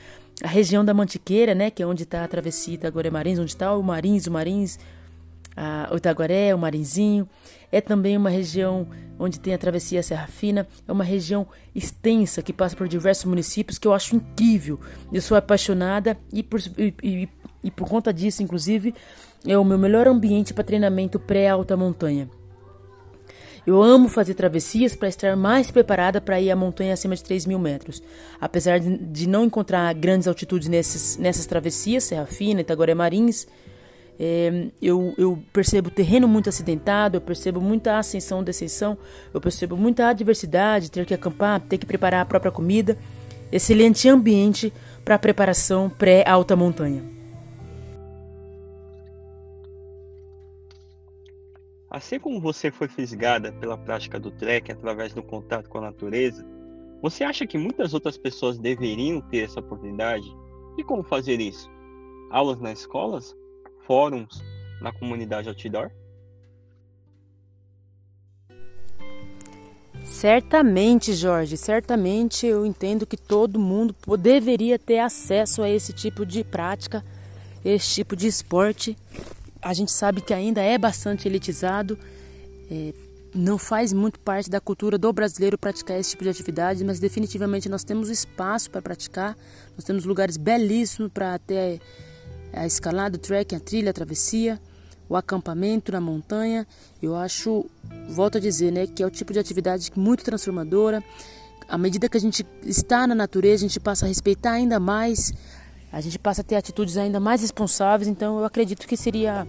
a 0.43 0.47
região 0.47 0.83
da 0.85 0.93
Mantiqueira, 0.93 1.53
né, 1.53 1.69
que 1.69 1.83
é 1.83 1.85
onde 1.85 2.03
está 2.03 2.23
a 2.23 2.27
travessia 2.27 2.75
Itaguaré 2.75 3.09
Marins, 3.09 3.39
onde 3.39 3.51
está 3.51 3.75
o 3.75 3.83
Marins, 3.83 4.27
o 4.27 4.31
Marins, 4.31 4.79
a, 5.55 5.89
o 5.91 5.97
Itaguaré, 5.97 6.53
o 6.55 6.57
Marinzinho. 6.57 7.27
É 7.71 7.81
também 7.81 8.17
uma 8.17 8.29
região 8.29 8.87
onde 9.19 9.39
tem 9.39 9.53
a 9.53 9.57
travessia 9.57 10.01
Serra 10.01 10.27
Fina. 10.27 10.67
É 10.87 10.91
uma 10.91 11.03
região 11.03 11.45
extensa 11.75 12.41
que 12.41 12.53
passa 12.53 12.75
por 12.75 12.87
diversos 12.87 13.25
municípios 13.25 13.77
que 13.77 13.87
eu 13.87 13.93
acho 13.93 14.15
incrível. 14.15 14.79
Eu 15.11 15.21
sou 15.21 15.37
apaixonada 15.37 16.17
e 16.33 16.41
por, 16.41 16.59
e, 16.77 16.93
e, 17.03 17.29
e 17.63 17.69
por 17.69 17.87
conta 17.87 18.11
disso, 18.13 18.41
inclusive, 18.41 18.95
é 19.45 19.57
o 19.57 19.65
meu 19.65 19.77
melhor 19.77 20.07
ambiente 20.07 20.53
para 20.53 20.63
treinamento 20.63 21.19
pré-alta 21.19 21.77
montanha. 21.77 22.29
Eu 23.65 23.81
amo 23.81 24.07
fazer 24.07 24.33
travessias 24.33 24.95
para 24.95 25.09
estar 25.09 25.35
mais 25.35 25.69
preparada 25.71 26.19
para 26.19 26.39
ir 26.39 26.51
à 26.51 26.55
montanha 26.55 26.93
acima 26.93 27.15
de 27.15 27.23
3 27.23 27.45
mil 27.45 27.59
metros. 27.59 28.01
Apesar 28.39 28.79
de, 28.79 29.27
não 29.27 29.45
encontrar 29.45 29.93
grandes 29.93 30.27
altitudes 30.27 30.67
nesses, 30.67 31.17
nessas 31.17 31.45
travessias, 31.45 32.05
Serra 32.05 32.25
Fina, 32.25 32.61
Itaguaré 32.61 32.93
Marins, 32.93 33.47
é, 34.19 34.67
eu, 34.81 35.13
eu, 35.17 35.39
percebo 35.53 35.89
terreno 35.89 36.27
muito 36.27 36.49
acidentado, 36.49 37.15
eu 37.15 37.21
percebo 37.21 37.61
muita 37.61 37.97
ascensão, 37.97 38.43
descensão, 38.43 38.97
eu 39.33 39.39
percebo 39.39 39.77
muita 39.77 40.07
adversidade, 40.07 40.91
ter 40.91 41.05
que 41.05 41.13
acampar, 41.13 41.61
ter 41.61 41.77
que 41.77 41.85
preparar 41.85 42.21
a 42.21 42.25
própria 42.25 42.51
comida. 42.51 42.97
Excelente 43.51 44.07
ambiente 44.09 44.73
para 45.05 45.17
preparação 45.17 45.89
pré-alta 45.89 46.55
montanha. 46.55 47.18
Assim 51.89 52.19
como 52.19 52.39
você 52.39 52.69
foi 52.69 52.87
fisgada 52.87 53.51
pela 53.53 53.77
prática 53.77 54.19
do 54.19 54.29
trekking 54.29 54.73
através 54.73 55.11
do 55.11 55.23
contato 55.23 55.67
com 55.67 55.79
a 55.79 55.81
natureza, 55.81 56.45
você 57.01 57.23
acha 57.23 57.47
que 57.47 57.57
muitas 57.57 57.93
outras 57.95 58.15
pessoas 58.15 58.59
deveriam 58.59 59.21
ter 59.21 59.45
essa 59.45 59.59
oportunidade? 59.59 60.25
E 60.77 60.83
como 60.83 61.01
fazer 61.01 61.39
isso? 61.39 61.67
Aulas 62.29 62.59
nas 62.59 62.81
escolas? 62.81 63.35
Fóruns 63.87 64.43
na 64.81 64.91
comunidade 64.91 65.49
outdoor? 65.49 65.89
Certamente, 70.03 71.13
Jorge, 71.13 71.57
certamente 71.57 72.45
eu 72.45 72.65
entendo 72.65 73.05
que 73.05 73.17
todo 73.17 73.59
mundo 73.59 73.95
deveria 74.17 74.77
ter 74.77 74.99
acesso 74.99 75.63
a 75.63 75.69
esse 75.69 75.91
tipo 75.91 76.25
de 76.25 76.43
prática, 76.43 77.03
esse 77.63 77.95
tipo 77.95 78.15
de 78.15 78.27
esporte 78.27 78.95
a 79.61 79.73
gente 79.73 79.91
sabe 79.91 80.21
que 80.21 80.33
ainda 80.33 80.61
é 80.61 80.77
bastante 80.77 81.27
elitizado, 81.27 81.97
é, 82.71 82.93
não 83.33 83.57
faz 83.57 83.93
muito 83.93 84.19
parte 84.19 84.49
da 84.49 84.59
cultura 84.59 84.97
do 84.97 85.11
brasileiro 85.13 85.57
praticar 85.57 85.99
esse 85.99 86.11
tipo 86.11 86.23
de 86.23 86.29
atividade, 86.29 86.83
mas 86.83 86.99
definitivamente 86.99 87.69
nós 87.69 87.83
temos 87.83 88.09
espaço 88.09 88.71
para 88.71 88.81
praticar, 88.81 89.37
nós 89.75 89.83
temos 89.83 90.05
lugares 90.05 90.37
belíssimos 90.37 91.11
para 91.11 91.37
ter 91.37 91.79
a 92.51 92.65
escalada, 92.65 93.17
o 93.17 93.19
trekking, 93.19 93.55
a 93.55 93.59
trilha, 93.59 93.91
a 93.91 93.93
travessia, 93.93 94.59
o 95.07 95.15
acampamento 95.15 95.91
na 95.91 96.01
montanha. 96.01 96.65
Eu 97.01 97.15
acho, 97.15 97.65
volto 98.09 98.37
a 98.37 98.41
dizer, 98.41 98.71
né, 98.71 98.87
que 98.87 99.03
é 99.03 99.05
o 99.05 99.11
tipo 99.11 99.33
de 99.33 99.39
atividade 99.39 99.91
muito 99.95 100.23
transformadora. 100.23 101.03
À 101.67 101.77
medida 101.77 102.09
que 102.09 102.17
a 102.17 102.19
gente 102.19 102.45
está 102.63 103.05
na 103.05 103.13
natureza, 103.13 103.65
a 103.65 103.67
gente 103.67 103.79
passa 103.79 104.05
a 104.05 104.07
respeitar 104.07 104.53
ainda 104.53 104.79
mais 104.79 105.31
a 105.91 106.01
gente 106.01 106.19
passa 106.19 106.41
a 106.41 106.43
ter 106.43 106.55
atitudes 106.55 106.97
ainda 106.97 107.19
mais 107.19 107.41
responsáveis, 107.41 108.07
então 108.07 108.39
eu 108.39 108.45
acredito 108.45 108.87
que 108.87 108.95
seria 108.95 109.47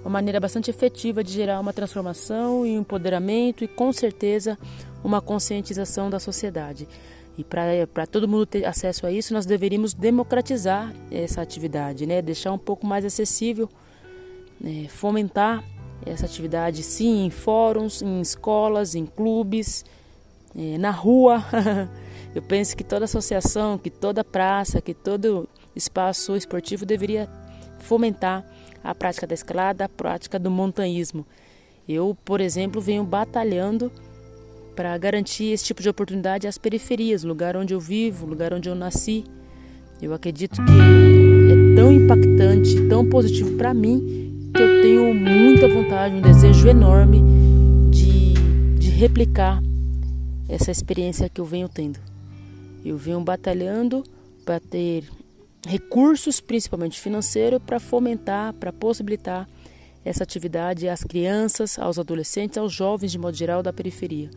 uma 0.00 0.10
maneira 0.10 0.40
bastante 0.40 0.70
efetiva 0.70 1.22
de 1.22 1.32
gerar 1.32 1.60
uma 1.60 1.72
transformação 1.72 2.66
e 2.66 2.76
um 2.76 2.80
empoderamento 2.80 3.62
e 3.62 3.68
com 3.68 3.92
certeza 3.92 4.58
uma 5.04 5.20
conscientização 5.20 6.10
da 6.10 6.18
sociedade. 6.18 6.88
E 7.36 7.44
para 7.44 8.06
todo 8.06 8.28
mundo 8.28 8.44
ter 8.44 8.64
acesso 8.64 9.06
a 9.06 9.12
isso, 9.12 9.32
nós 9.32 9.46
deveríamos 9.46 9.94
democratizar 9.94 10.92
essa 11.10 11.40
atividade, 11.40 12.04
né? 12.04 12.20
deixar 12.20 12.52
um 12.52 12.58
pouco 12.58 12.86
mais 12.86 13.04
acessível, 13.04 13.68
né? 14.60 14.86
fomentar 14.88 15.64
essa 16.04 16.26
atividade, 16.26 16.82
sim, 16.82 17.24
em 17.24 17.30
fóruns, 17.30 18.02
em 18.02 18.20
escolas, 18.20 18.94
em 18.94 19.06
clubes, 19.06 19.84
eh, 20.56 20.76
na 20.76 20.90
rua. 20.90 21.42
Eu 22.34 22.42
penso 22.42 22.76
que 22.76 22.82
toda 22.82 23.04
associação, 23.04 23.78
que 23.78 23.88
toda 23.88 24.24
praça, 24.24 24.80
que 24.80 24.92
todo 24.92 25.48
espaço 25.74 26.36
esportivo 26.36 26.84
deveria 26.84 27.28
fomentar 27.78 28.44
a 28.82 28.94
prática 28.94 29.26
da 29.26 29.34
escalada, 29.34 29.84
a 29.84 29.88
prática 29.88 30.38
do 30.38 30.50
montanhismo. 30.50 31.26
Eu, 31.88 32.16
por 32.24 32.40
exemplo, 32.40 32.80
venho 32.80 33.04
batalhando 33.04 33.90
para 34.74 34.96
garantir 34.96 35.52
esse 35.52 35.64
tipo 35.64 35.82
de 35.82 35.88
oportunidade 35.88 36.46
às 36.46 36.58
periferias, 36.58 37.22
lugar 37.24 37.56
onde 37.56 37.74
eu 37.74 37.80
vivo, 37.80 38.26
lugar 38.26 38.52
onde 38.52 38.68
eu 38.68 38.74
nasci. 38.74 39.24
Eu 40.00 40.12
acredito 40.12 40.56
que 40.56 40.72
é 40.72 41.76
tão 41.76 41.92
impactante, 41.92 42.88
tão 42.88 43.08
positivo 43.08 43.56
para 43.56 43.72
mim, 43.72 44.50
que 44.54 44.62
eu 44.62 44.82
tenho 44.82 45.14
muita 45.14 45.68
vontade, 45.68 46.14
um 46.14 46.20
desejo 46.20 46.68
enorme 46.68 47.22
de, 47.90 48.34
de 48.78 48.90
replicar 48.90 49.62
essa 50.48 50.70
experiência 50.70 51.28
que 51.28 51.40
eu 51.40 51.44
venho 51.44 51.68
tendo. 51.68 51.98
Eu 52.84 52.96
venho 52.96 53.20
batalhando 53.20 54.02
para 54.44 54.58
ter 54.58 55.04
recursos, 55.66 56.40
principalmente 56.40 57.00
financeiro, 57.00 57.60
para 57.60 57.78
fomentar, 57.78 58.52
para 58.54 58.72
possibilitar 58.72 59.48
essa 60.04 60.24
atividade 60.24 60.88
às 60.88 61.04
crianças, 61.04 61.78
aos 61.78 61.98
adolescentes, 61.98 62.58
aos 62.58 62.72
jovens 62.72 63.12
de 63.12 63.18
modo 63.18 63.36
geral 63.36 63.62
da 63.62 63.72
periferia. 63.72 64.30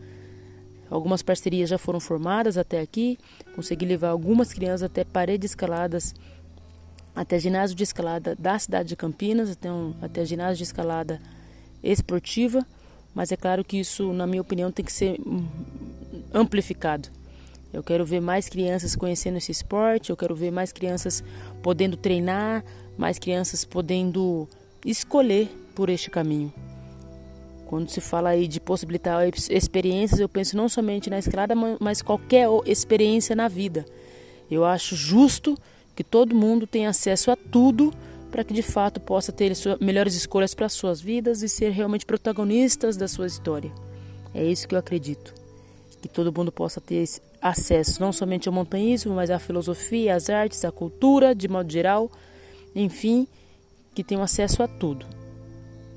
Algumas 0.88 1.22
parcerias 1.22 1.68
já 1.68 1.78
foram 1.78 1.98
formadas 1.98 2.56
até 2.56 2.80
aqui, 2.80 3.18
consegui 3.54 3.84
levar 3.84 4.10
algumas 4.10 4.52
crianças 4.52 4.84
até 4.84 5.04
paredes 5.04 5.50
escaladas, 5.50 6.14
até 7.14 7.38
ginásio 7.40 7.74
de 7.74 7.82
escalada 7.82 8.36
da 8.36 8.56
cidade 8.58 8.90
de 8.90 8.96
Campinas, 8.96 9.50
até, 9.50 9.72
um, 9.72 9.94
até 10.00 10.24
ginásio 10.24 10.58
de 10.58 10.62
escalada 10.62 11.20
esportiva, 11.82 12.64
mas 13.14 13.32
é 13.32 13.36
claro 13.36 13.64
que 13.64 13.78
isso, 13.78 14.12
na 14.12 14.26
minha 14.26 14.42
opinião, 14.42 14.70
tem 14.70 14.84
que 14.84 14.92
ser 14.92 15.18
hum, 15.26 15.44
amplificado. 16.32 17.08
Eu 17.76 17.82
quero 17.82 18.06
ver 18.06 18.22
mais 18.22 18.48
crianças 18.48 18.96
conhecendo 18.96 19.36
esse 19.36 19.52
esporte, 19.52 20.08
eu 20.08 20.16
quero 20.16 20.34
ver 20.34 20.50
mais 20.50 20.72
crianças 20.72 21.22
podendo 21.62 21.94
treinar, 21.94 22.64
mais 22.96 23.18
crianças 23.18 23.66
podendo 23.66 24.48
escolher 24.82 25.50
por 25.74 25.90
este 25.90 26.08
caminho. 26.10 26.50
Quando 27.66 27.90
se 27.90 28.00
fala 28.00 28.30
aí 28.30 28.48
de 28.48 28.60
possibilitar 28.60 29.28
experiências, 29.50 30.18
eu 30.18 30.26
penso 30.26 30.56
não 30.56 30.70
somente 30.70 31.10
na 31.10 31.18
escalada, 31.18 31.54
mas 31.78 32.00
qualquer 32.00 32.48
experiência 32.64 33.36
na 33.36 33.46
vida. 33.46 33.84
Eu 34.50 34.64
acho 34.64 34.96
justo 34.96 35.54
que 35.94 36.02
todo 36.02 36.34
mundo 36.34 36.66
tenha 36.66 36.88
acesso 36.88 37.30
a 37.30 37.36
tudo 37.36 37.92
para 38.30 38.42
que 38.42 38.54
de 38.54 38.62
fato 38.62 38.98
possa 38.98 39.32
ter 39.32 39.52
melhores 39.82 40.14
escolhas 40.14 40.54
para 40.54 40.70
suas 40.70 40.98
vidas 40.98 41.42
e 41.42 41.48
ser 41.48 41.72
realmente 41.72 42.06
protagonistas 42.06 42.96
da 42.96 43.06
sua 43.06 43.26
história. 43.26 43.70
É 44.32 44.42
isso 44.42 44.66
que 44.66 44.74
eu 44.74 44.78
acredito. 44.78 45.34
Que 46.00 46.08
todo 46.08 46.32
mundo 46.32 46.50
possa 46.50 46.80
ter 46.80 47.04
acesso 47.48 48.00
não 48.00 48.12
somente 48.12 48.48
ao 48.48 48.54
montanhismo, 48.54 49.14
mas 49.14 49.30
à 49.30 49.38
filosofia, 49.38 50.14
às 50.14 50.28
artes, 50.30 50.64
à 50.64 50.72
cultura, 50.72 51.34
de 51.34 51.48
modo 51.48 51.70
geral, 51.70 52.10
enfim, 52.74 53.26
que 53.94 54.04
tenham 54.04 54.22
acesso 54.22 54.62
a 54.62 54.68
tudo 54.68 55.06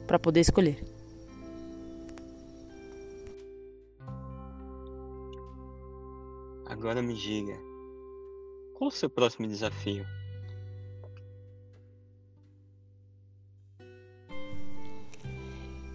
para 0.08 0.20
poder 0.20 0.42
escolher. 0.42 0.84
Agora 6.66 7.02
me 7.02 7.14
diga, 7.14 7.58
qual 8.78 8.90
o 8.90 8.92
seu 8.92 9.10
próximo 9.10 9.48
desafio? 9.48 10.06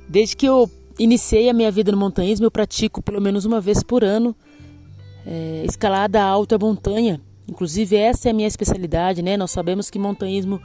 Desde 0.08 0.36
que 0.36 0.46
eu 0.46 0.70
iniciei 0.98 1.48
a 1.48 1.54
minha 1.54 1.70
vida 1.70 1.90
no 1.90 1.98
montanhismo, 1.98 2.44
eu 2.44 2.50
pratico 2.50 3.02
pelo 3.02 3.20
menos 3.20 3.44
uma 3.44 3.60
vez 3.60 3.82
por 3.82 4.04
ano 4.04 4.36
é, 5.26 5.64
escalada 5.66 6.22
alta 6.22 6.58
montanha. 6.58 7.20
Inclusive 7.48 7.96
essa 7.96 8.28
é 8.28 8.30
a 8.30 8.34
minha 8.34 8.48
especialidade, 8.48 9.22
né? 9.22 9.37
Nós 9.37 9.50
sabemos 9.50 9.90
que 9.90 9.98
montanhismo 9.98 10.60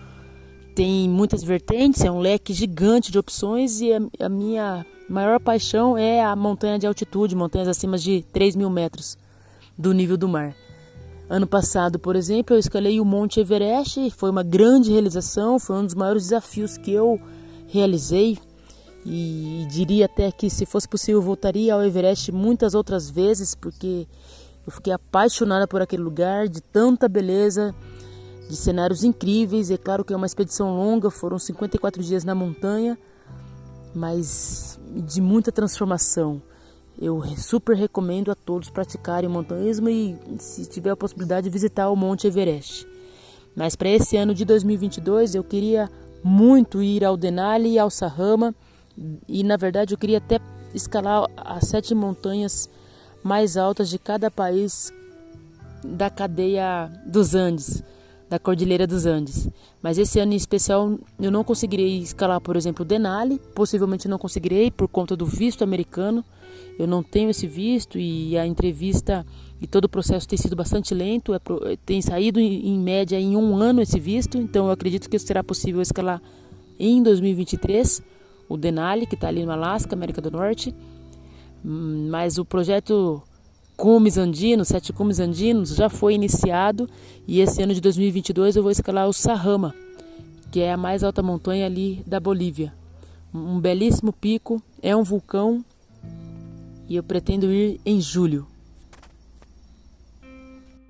tem 0.75 1.09
muitas 1.09 1.43
vertentes, 1.43 2.03
é 2.05 2.11
um 2.11 2.19
leque 2.19 2.53
gigante 2.53 3.11
de 3.11 3.19
opções 3.19 3.81
e 3.81 3.91
a, 3.93 3.99
a 4.25 4.29
minha 4.29 4.85
maior 5.09 5.39
paixão 5.39 5.97
é 5.97 6.23
a 6.23 6.35
montanha 6.35 6.79
de 6.79 6.87
altitude, 6.87 7.35
montanhas 7.35 7.67
acima 7.67 7.97
de 7.97 8.23
3 8.31 8.55
mil 8.55 8.69
metros 8.69 9.17
do 9.77 9.93
nível 9.93 10.15
do 10.15 10.27
mar. 10.27 10.55
Ano 11.29 11.45
passado, 11.45 11.99
por 11.99 12.15
exemplo, 12.15 12.55
eu 12.55 12.59
escalei 12.59 12.99
o 12.99 13.05
Monte 13.05 13.39
Everest, 13.39 14.09
foi 14.11 14.29
uma 14.29 14.41
grande 14.41 14.91
realização, 14.91 15.59
foi 15.59 15.75
um 15.75 15.85
dos 15.85 15.95
maiores 15.95 16.23
desafios 16.23 16.77
que 16.77 16.91
eu 16.91 17.19
realizei 17.67 18.37
e 19.05 19.67
diria 19.69 20.05
até 20.05 20.31
que 20.31 20.49
se 20.49 20.65
fosse 20.65 20.87
possível 20.87 21.21
voltaria 21.21 21.73
ao 21.73 21.83
Everest 21.83 22.31
muitas 22.31 22.73
outras 22.73 23.09
vezes, 23.09 23.53
porque 23.53 24.07
eu 24.69 24.71
fiquei 24.71 24.93
apaixonada 24.93 25.67
por 25.67 25.81
aquele 25.81 26.03
lugar, 26.03 26.47
de 26.47 26.61
tanta 26.61 27.09
beleza, 27.09 27.73
de 28.47 28.55
cenários 28.55 29.03
incríveis. 29.03 29.71
É 29.71 29.77
claro 29.77 30.05
que 30.05 30.13
é 30.13 30.15
uma 30.15 30.27
expedição 30.27 30.77
longa, 30.77 31.09
foram 31.09 31.39
54 31.39 32.03
dias 32.03 32.23
na 32.23 32.35
montanha, 32.35 32.95
mas 33.95 34.79
de 35.07 35.19
muita 35.19 35.51
transformação. 35.51 36.39
Eu 37.01 37.23
super 37.35 37.75
recomendo 37.75 38.29
a 38.29 38.35
todos 38.35 38.69
praticarem 38.69 39.27
montanhismo 39.27 39.89
e, 39.89 40.15
se 40.37 40.67
tiver 40.67 40.91
a 40.91 40.95
possibilidade, 40.95 41.49
visitar 41.49 41.89
o 41.89 41.95
Monte 41.95 42.27
Everest. 42.27 42.87
Mas 43.55 43.75
para 43.75 43.89
esse 43.89 44.17
ano 44.17 44.35
de 44.35 44.45
2022 44.45 45.33
eu 45.33 45.43
queria 45.43 45.89
muito 46.23 46.83
ir 46.83 47.03
ao 47.03 47.17
Denali 47.17 47.69
e 47.69 47.79
ao 47.79 47.89
Sahama 47.89 48.53
e 49.27 49.43
na 49.43 49.57
verdade 49.57 49.95
eu 49.95 49.97
queria 49.97 50.19
até 50.19 50.39
escalar 50.75 51.27
as 51.37 51.67
sete 51.67 51.95
montanhas 51.95 52.69
mais 53.23 53.57
altas 53.57 53.89
de 53.89 53.99
cada 53.99 54.29
país 54.31 54.93
da 55.83 56.09
cadeia 56.09 56.91
dos 57.05 57.35
Andes, 57.35 57.83
da 58.29 58.37
Cordilheira 58.37 58.85
dos 58.85 59.05
Andes. 59.05 59.49
Mas 59.81 59.97
esse 59.97 60.19
ano 60.19 60.33
em 60.33 60.37
especial 60.37 60.97
eu 61.19 61.31
não 61.31 61.43
conseguirei 61.43 61.99
escalar, 61.99 62.41
por 62.41 62.55
exemplo, 62.55 62.83
o 62.83 62.87
Denali, 62.87 63.39
possivelmente 63.55 64.07
não 64.07 64.17
conseguirei 64.17 64.69
por 64.69 64.87
conta 64.87 65.15
do 65.15 65.25
visto 65.25 65.63
americano. 65.63 66.23
Eu 66.77 66.87
não 66.87 67.03
tenho 67.03 67.29
esse 67.29 67.45
visto 67.45 67.99
e 67.99 68.37
a 68.37 68.45
entrevista 68.45 69.25
e 69.61 69.67
todo 69.67 69.85
o 69.85 69.89
processo 69.89 70.27
tem 70.27 70.37
sido 70.37 70.55
bastante 70.55 70.93
lento, 70.93 71.33
é, 71.33 71.39
tem 71.85 72.01
saído 72.01 72.39
em, 72.39 72.69
em 72.69 72.79
média 72.79 73.19
em 73.19 73.35
um 73.35 73.57
ano 73.57 73.81
esse 73.81 73.99
visto, 73.99 74.37
então 74.37 74.67
eu 74.67 74.71
acredito 74.71 75.09
que 75.09 75.19
será 75.19 75.43
possível 75.43 75.81
escalar 75.81 76.21
em 76.79 77.03
2023 77.03 78.01
o 78.47 78.57
Denali, 78.57 79.05
que 79.05 79.15
está 79.15 79.27
ali 79.27 79.45
no 79.45 79.51
Alasca, 79.51 79.93
América 79.93 80.21
do 80.21 80.31
Norte. 80.31 80.73
Mas 81.63 82.37
o 82.37 82.45
projeto 82.45 83.21
cumes 83.75 84.17
andinos, 84.17 84.67
sete 84.67 84.91
cumes 84.91 85.19
andinos, 85.19 85.75
já 85.75 85.89
foi 85.89 86.13
iniciado 86.13 86.89
e 87.25 87.39
esse 87.39 87.61
ano 87.61 87.73
de 87.73 87.79
2022 87.79 88.55
eu 88.55 88.63
vou 88.63 88.71
escalar 88.71 89.07
o 89.07 89.13
Sahama, 89.13 89.73
que 90.51 90.59
é 90.59 90.73
a 90.73 90.77
mais 90.77 91.03
alta 91.03 91.23
montanha 91.23 91.65
ali 91.65 92.03
da 92.05 92.19
Bolívia. 92.19 92.73
Um 93.33 93.59
belíssimo 93.59 94.11
pico, 94.11 94.61
é 94.81 94.95
um 94.95 95.03
vulcão 95.03 95.63
e 96.89 96.95
eu 96.95 97.03
pretendo 97.03 97.53
ir 97.53 97.79
em 97.85 98.01
julho. 98.01 98.47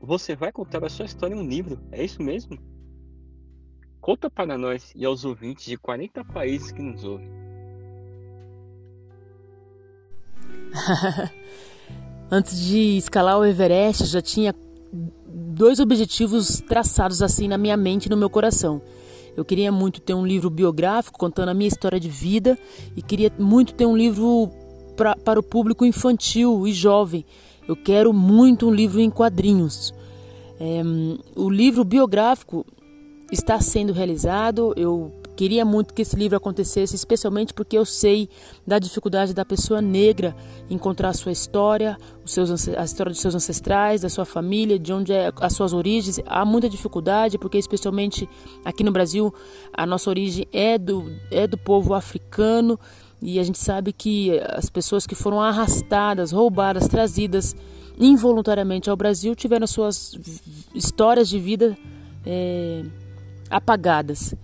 Você 0.02 0.36
vai 0.36 0.52
contar 0.52 0.84
a 0.84 0.90
sua 0.90 1.06
história 1.06 1.36
em 1.36 1.40
um 1.40 1.48
livro, 1.48 1.78
é 1.92 2.04
isso 2.04 2.24
mesmo? 2.24 2.58
Conta 4.02 4.30
para 4.30 4.58
nós 4.58 4.94
e 4.96 5.06
aos 5.06 5.26
ouvintes 5.26 5.66
de 5.66 5.78
40 5.78 6.24
países 6.26 6.72
que 6.72 6.82
nos 6.82 7.04
ouvem. 7.04 7.39
Antes 12.32 12.60
de 12.60 12.98
escalar 12.98 13.40
o 13.40 13.46
Everest, 13.46 14.06
já 14.06 14.22
tinha 14.22 14.54
dois 15.28 15.80
objetivos 15.80 16.62
traçados 16.62 17.22
assim 17.22 17.48
na 17.48 17.58
minha 17.58 17.76
mente 17.76 18.06
e 18.06 18.10
no 18.10 18.18
meu 18.18 18.30
coração. 18.30 18.82
Eu 19.36 19.46
queria 19.46 19.72
muito 19.72 20.02
ter 20.02 20.14
um 20.14 20.26
livro 20.26 20.50
biográfico 20.50 21.18
contando 21.18 21.50
a 21.50 21.54
minha 21.54 21.68
história 21.68 22.00
de 22.00 22.10
vida 22.10 22.58
e 22.96 23.02
queria 23.02 23.32
muito 23.40 23.74
ter 23.74 23.86
um 23.86 23.96
livro 23.96 24.50
pra, 24.96 25.16
para 25.16 25.40
o 25.40 25.44
público 25.44 25.86
infantil 25.86 26.68
e 26.68 26.74
jovem. 26.74 27.26
Eu 27.68 27.76
quero 27.76 28.12
muito 28.12 28.68
um 28.68 28.74
livro 28.74 29.00
em 29.00 29.10
quadrinhos. 29.10 29.94
É, 30.60 30.82
o 31.36 31.50
livro 31.50 31.84
biográfico 31.84 32.66
está 33.32 33.62
sendo 33.62 33.94
realizado. 33.94 34.74
Eu 34.76 35.14
Queria 35.40 35.64
muito 35.64 35.94
que 35.94 36.02
esse 36.02 36.18
livro 36.18 36.36
acontecesse, 36.36 36.98
especialmente 36.98 37.54
porque 37.54 37.78
eu 37.78 37.86
sei 37.86 38.28
da 38.68 38.78
dificuldade 38.78 39.34
da 39.34 39.46
pessoa 39.46 39.82
negra 39.82 40.36
encontrar 40.70 41.08
a 41.08 41.14
sua 41.14 41.32
história, 41.32 41.98
os 42.26 42.34
seus, 42.34 42.68
a 42.68 42.84
história 42.84 43.10
dos 43.10 43.22
seus 43.22 43.34
ancestrais, 43.34 44.02
da 44.02 44.10
sua 44.10 44.26
família, 44.26 44.78
de 44.78 44.92
onde 44.92 45.14
é 45.14 45.32
as 45.40 45.54
suas 45.54 45.72
origens. 45.72 46.20
Há 46.26 46.44
muita 46.44 46.68
dificuldade, 46.68 47.38
porque 47.38 47.58
especialmente 47.58 48.28
aqui 48.66 48.84
no 48.84 48.92
Brasil, 48.92 49.34
a 49.72 49.86
nossa 49.86 50.10
origem 50.10 50.46
é 50.52 50.78
do, 50.78 51.10
é 51.32 51.48
do 51.48 51.58
povo 51.58 51.94
africano. 51.94 52.78
E 53.22 53.40
a 53.40 53.44
gente 53.44 53.60
sabe 53.60 53.94
que 53.94 54.38
as 54.42 54.70
pessoas 54.70 55.08
que 55.08 55.16
foram 55.16 55.40
arrastadas, 55.40 56.34
roubadas, 56.34 56.86
trazidas 56.90 57.56
involuntariamente 57.98 58.90
ao 58.90 58.98
Brasil 58.98 59.34
tiveram 59.36 59.66
suas 59.66 60.20
histórias 60.76 61.30
de 61.30 61.40
vida 61.40 61.78
é, 62.26 62.84
apagadas. 63.50 64.36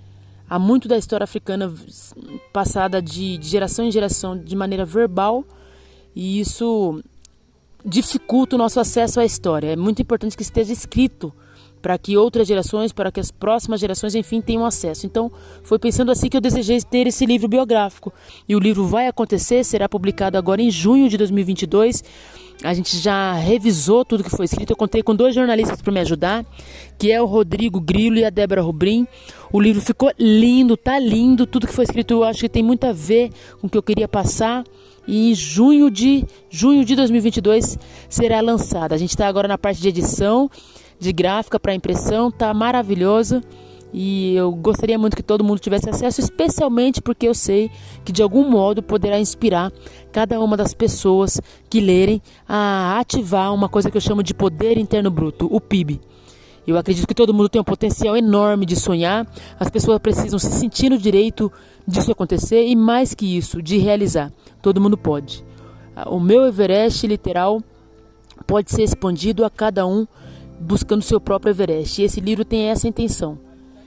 Há 0.50 0.60
muito 0.60 0.88
da 0.88 0.98
história 0.98 1.24
africana 1.24 1.74
passada 2.54 3.02
de, 3.02 3.39
geração 3.41 3.86
em 3.86 3.91
geração 3.91 4.38
de 4.38 4.56
maneira 4.56 4.86
verbal 4.86 5.43
e 6.16 6.39
isso 6.39 7.02
dificulta 7.84 8.56
o 8.56 8.60
nosso 8.60 8.80
acesso 8.80 9.20
à 9.20 9.26
história. 9.26 9.74
É 9.74 9.76
muito 9.76 10.02
importante 10.02 10.38
que 10.38 10.43
esteja 10.43 10.72
escrito 10.72 11.34
para 11.86 12.00
que 12.00 12.18
outras 12.18 12.48
gerações, 12.48 12.92
para 12.92 13.12
que 13.12 13.20
as 13.20 13.30
próximas 13.30 13.80
gerações, 13.80 14.16
enfim, 14.16 14.42
tenham 14.42 14.66
acesso. 14.66 15.06
Então, 15.06 15.32
foi 15.62 15.78
pensando 15.78 16.12
assim 16.12 16.28
que 16.28 16.36
eu 16.36 16.42
desejei 16.42 16.82
ter 16.82 17.06
esse 17.06 17.28
livro 17.28 17.48
biográfico. 17.48 18.12
E 18.50 18.56
o 18.56 18.60
livro 18.60 18.88
vai 18.88 19.06
acontecer, 19.06 19.64
será 19.64 19.88
publicado 19.88 20.36
agora 20.36 20.64
em 20.64 20.72
junho 20.72 21.08
de 21.08 21.16
2022. 21.16 22.04
A 22.64 22.74
gente 22.74 22.98
já 22.98 23.34
revisou 23.34 24.04
tudo 24.04 24.24
que 24.24 24.32
foi 24.32 24.46
escrito. 24.46 24.72
Eu 24.72 24.76
contei 24.76 25.04
com 25.04 25.16
dois 25.16 25.36
jornalistas 25.36 25.80
para 25.80 25.94
me 25.94 26.00
ajudar, 26.00 26.44
que 26.98 27.12
é 27.12 27.22
o 27.22 27.28
Rodrigo 27.28 27.80
Grilo 27.80 28.18
e 28.18 28.26
a 28.26 28.32
Débora 28.32 28.64
Rubrim. 28.64 29.08
O 29.54 29.62
livro 29.62 29.80
ficou 29.80 30.12
lindo, 30.18 30.76
tá 30.76 30.98
lindo. 30.98 31.46
Tudo 31.46 31.68
que 31.68 31.74
foi 31.74 31.84
escrito 31.84 32.16
eu 32.16 32.24
acho 32.24 32.40
que 32.40 32.50
tem 32.50 32.64
muito 32.64 32.86
a 32.86 32.94
ver 32.94 33.30
com 33.62 33.68
o 33.68 33.70
que 33.70 33.78
eu 33.78 33.84
queria 33.84 34.08
passar. 34.08 34.64
E 35.08 35.30
em 35.30 35.36
junho 35.36 35.92
de, 35.92 36.26
junho 36.50 36.84
de 36.84 36.96
2022 36.96 37.78
será 38.10 38.42
lançado. 38.42 38.94
A 38.94 38.98
gente 38.98 39.12
está 39.12 39.28
agora 39.28 39.48
na 39.48 39.56
parte 39.56 39.80
de 39.80 39.90
edição, 39.90 40.50
de 41.00 41.12
gráfica 41.12 41.60
para 41.60 41.74
impressão, 41.74 42.32
tá 42.32 42.54
maravilhoso. 42.54 43.41
E 43.98 44.36
eu 44.36 44.52
gostaria 44.52 44.98
muito 44.98 45.16
que 45.16 45.24
todo 45.24 45.43
mundo 45.43 45.60
tivesse 45.60 45.89
acesso, 45.89 46.20
especialmente 46.20 47.02
porque 47.02 47.28
eu 47.28 47.34
sei 47.34 47.72
que 48.04 48.12
de 48.12 48.22
algum 48.22 48.50
modo 48.50 48.84
poderá 48.84 49.18
inspirar 49.18 49.72
cada 50.12 50.38
uma 50.41 50.58
das 50.58 50.74
pessoas 50.74 51.39
que 51.70 51.80
lerem 51.80 52.22
a 52.46 53.00
ativar 53.00 53.54
uma 53.54 53.70
coisa 53.70 53.89
que 53.89 53.96
eu 53.96 54.02
chamo 54.02 54.22
de 54.22 54.34
poder 54.34 54.78
interno 54.78 55.10
bruto, 55.10 55.48
o 55.50 55.62
PIB. 55.62 56.02
Eu 56.68 56.78
acredito 56.78 57.08
que 57.08 57.14
todo 57.14 57.34
mundo 57.34 57.48
tem 57.48 57.62
um 57.62 57.64
potencial 57.64 58.18
enorme 58.18 58.66
de 58.66 58.76
sonhar, 58.76 59.26
as 59.58 59.70
pessoas 59.70 60.00
precisam 60.00 60.39
se 60.39 60.52
sentir 60.52 60.89
no 60.89 60.98
direito 60.98 61.50
disso 61.88 62.12
acontecer 62.12 62.66
e 62.66 62.76
mais 62.76 63.14
que 63.14 63.38
isso, 63.38 63.62
de 63.62 63.78
realizar. 63.78 64.30
Todo 64.62 64.82
mundo 64.82 64.98
pode. 64.98 65.46
O 66.08 66.20
meu 66.20 66.46
Everest 66.46 67.08
literal 67.08 67.62
pode 68.46 68.72
ser 68.72 68.84
expandido 68.84 69.46
a 69.46 69.50
cada 69.50 69.86
um 69.88 70.06
buscando 70.60 71.01
seu 71.01 71.20
próprio 71.20 71.51
Everest. 71.51 72.01
E 72.01 72.06
esse 72.06 72.20
livro 72.20 72.45
tem 72.45 72.70
essa 72.70 72.88
intenção: 72.88 73.38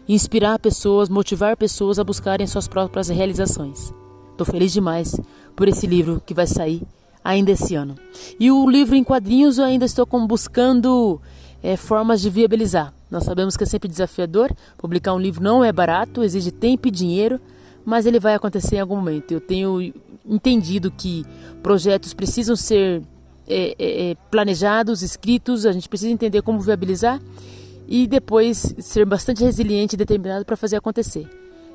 inspirar 0.09 0.59
pessoas, 0.59 1.09
motivar 1.09 1.57
pessoas 1.57 1.99
a 1.99 2.05
buscarem 2.05 2.47
suas 2.47 2.69
próprias 2.69 3.09
realizações. 3.09 3.93
Estou 4.31 4.47
feliz 4.47 4.73
demais 4.73 5.19
por 5.57 5.69
esse 5.69 5.87
livro 5.87 6.23
que 6.25 6.35
vai 6.35 6.47
sair 6.47 6.83
ainda 7.25 7.51
esse 7.51 7.75
ano. 7.75 7.97
E 8.39 8.51
o 8.51 8.69
livro 8.69 8.95
em 8.95 9.05
quadrinhos 9.05 9.59
eu 9.59 9.65
ainda 9.65 9.85
estou 9.85 10.07
buscando 10.27 11.21
é, 11.63 11.77
formas 11.77 12.21
de 12.21 12.31
viabilizar. 12.31 12.95
Nós 13.11 13.25
sabemos 13.25 13.57
que 13.57 13.65
é 13.65 13.67
sempre 13.67 13.89
desafiador, 13.89 14.51
publicar 14.77 15.15
um 15.15 15.19
livro 15.19 15.43
não 15.43 15.65
é 15.65 15.73
barato, 15.73 16.23
exige 16.23 16.51
tempo 16.51 16.89
e 16.89 16.91
dinheiro, 16.91 17.41
mas 17.85 18.07
ele 18.07 18.21
vai 18.21 18.35
acontecer 18.35 18.77
em 18.77 18.81
algum 18.81 18.97
momento. 18.97 19.33
Eu 19.33 19.41
tenho 19.41 19.93
entendido 20.27 20.91
que 20.91 21.25
projetos 21.63 22.13
precisam 22.13 22.55
ser 22.55 23.03
é, 23.49 23.75
é, 23.79 24.11
é, 24.11 24.15
planejados, 24.31 25.03
escritos, 25.03 25.65
a 25.65 25.73
gente 25.73 25.89
precisa 25.89 26.11
entender 26.11 26.43
como 26.43 26.61
viabilizar 26.61 27.21
e 27.87 28.07
depois 28.07 28.75
ser 28.79 29.07
bastante 29.07 29.43
resiliente 29.43 29.95
e 29.95 29.97
determinado 29.97 30.45
para 30.45 30.57
fazer 30.57 30.77
acontecer. 30.77 31.27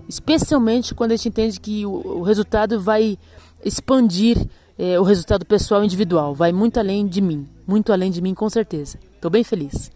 Especialmente 0.07 0.93
quando 0.93 1.13
a 1.13 1.15
gente 1.15 1.30
entende 1.30 1.59
que 1.59 1.86
o, 1.86 2.19
o 2.19 2.21
resultado 2.21 2.80
vai 2.80 3.17
expandir 3.65 4.38
é, 4.78 4.99
o 4.99 5.03
resultado 5.03 5.45
pessoal 5.45 5.84
individual, 5.84 6.36
vai 6.36 6.51
muito 6.51 6.80
além 6.80 7.07
de 7.07 7.21
mim, 7.21 7.49
muito 7.65 7.91
além 7.91 8.11
de 8.11 8.21
mim 8.21 8.36
com 8.36 8.49
certeza. 8.49 8.99
Estou 9.15 9.32
bem 9.32 9.43
feliz. 9.43 9.91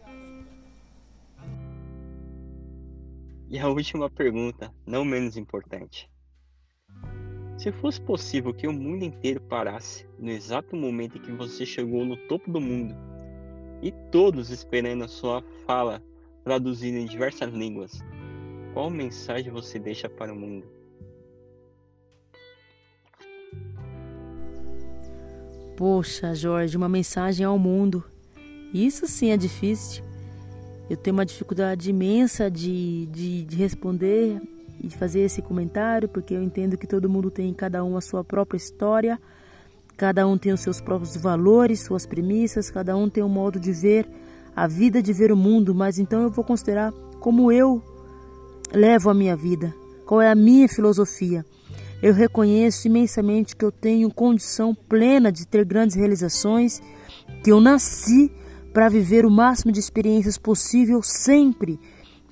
E 3.49 3.59
a 3.59 3.67
última 3.69 4.09
pergunta, 4.09 4.73
não 4.86 5.05
menos 5.05 5.38
importante. 5.38 6.09
Se 7.57 7.71
fosse 7.71 8.01
possível 8.01 8.53
que 8.53 8.67
o 8.67 8.73
mundo 8.73 9.03
inteiro 9.03 9.41
parasse 9.41 10.06
no 10.18 10.30
exato 10.32 10.76
momento 10.76 11.18
em 11.18 11.22
que 11.22 11.32
você 11.32 11.65
chegou 11.65 12.05
no 12.05 12.18
topo 12.28 12.51
do 12.51 12.59
mundo 12.59 12.95
e 13.82 13.91
todos 14.11 14.49
esperando 14.49 15.03
a 15.03 15.07
sua 15.07 15.43
fala 15.65 16.01
traduzida 16.43 16.97
em 16.97 17.05
diversas 17.05 17.53
línguas, 17.53 17.99
qual 18.74 18.89
mensagem 18.89 19.51
você 19.51 19.78
deixa 19.78 20.09
para 20.09 20.34
o 20.34 20.36
mundo? 20.36 20.65
Poxa, 25.76 26.34
Jorge, 26.34 26.76
uma 26.76 26.89
mensagem 26.89 27.45
ao 27.45 27.59
mundo. 27.59 28.03
Isso 28.74 29.05
sim 29.05 29.30
é 29.30 29.38
difícil. 29.38 30.03
Eu 30.89 30.97
tenho 30.97 31.15
uma 31.15 31.26
dificuldade 31.26 31.89
imensa 31.89 32.49
de, 32.49 33.05
de, 33.07 33.45
de 33.45 33.55
responder 33.55 34.41
e 34.82 34.88
de 34.88 34.97
fazer 34.97 35.20
esse 35.20 35.41
comentário, 35.41 36.07
porque 36.07 36.34
eu 36.34 36.41
entendo 36.41 36.78
que 36.78 36.88
todo 36.88 37.09
mundo 37.09 37.30
tem, 37.30 37.53
cada 37.53 37.84
um, 37.84 37.97
a 37.97 38.01
sua 38.01 38.24
própria 38.24 38.57
história, 38.57 39.20
cada 39.97 40.27
um 40.27 40.37
tem 40.37 40.53
os 40.53 40.61
seus 40.61 40.79
próprios 40.79 41.17
valores, 41.17 41.81
suas 41.81 42.05
premissas, 42.05 42.69
cada 42.69 42.95
um 42.95 43.09
tem 43.09 43.23
um 43.23 43.29
modo 43.29 43.59
de 43.59 43.73
ver 43.73 44.07
a 44.55 44.67
vida, 44.67 45.01
de 45.01 45.11
ver 45.11 45.31
o 45.31 45.35
mundo, 45.35 45.73
mas 45.73 45.97
então 45.97 46.21
eu 46.21 46.29
vou 46.29 46.45
considerar 46.45 46.93
como 47.19 47.51
eu 47.51 47.83
levo 48.71 49.09
a 49.09 49.13
minha 49.13 49.35
vida, 49.35 49.73
qual 50.05 50.21
é 50.21 50.29
a 50.29 50.35
minha 50.35 50.69
filosofia. 50.69 51.43
Eu 52.01 52.13
reconheço 52.13 52.87
imensamente 52.87 53.55
que 53.55 53.65
eu 53.65 53.71
tenho 53.71 54.13
condição 54.13 54.75
plena 54.75 55.31
de 55.31 55.47
ter 55.47 55.65
grandes 55.65 55.95
realizações, 55.95 56.79
que 57.43 57.51
eu 57.51 57.59
nasci 57.59 58.31
para 58.71 58.89
viver 58.89 59.25
o 59.25 59.31
máximo 59.31 59.71
de 59.71 59.79
experiências 59.79 60.37
possível 60.37 61.01
sempre 61.01 61.79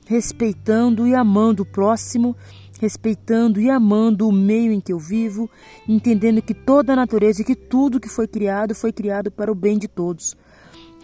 respeitando 0.05 1.07
e 1.07 1.16
amando 1.16 1.63
o 1.63 1.66
próximo 1.66 2.36
respeitando 2.80 3.59
e 3.59 3.69
amando 3.69 4.28
o 4.28 4.32
meio 4.32 4.71
em 4.71 4.82
que 4.82 4.91
eu 4.91 4.99
vivo, 4.99 5.49
entendendo 5.88 6.41
que 6.41 6.53
toda 6.53 6.93
a 6.93 6.95
natureza 6.95 7.41
e 7.41 7.45
que 7.45 7.55
tudo 7.55 7.99
que 7.99 8.09
foi 8.09 8.28
criado 8.28 8.76
foi 8.76 8.91
criado 8.91 9.32
para 9.32 9.51
o 9.51 9.55
bem 9.55 9.78
de 9.78 9.88
todos. 9.88 10.36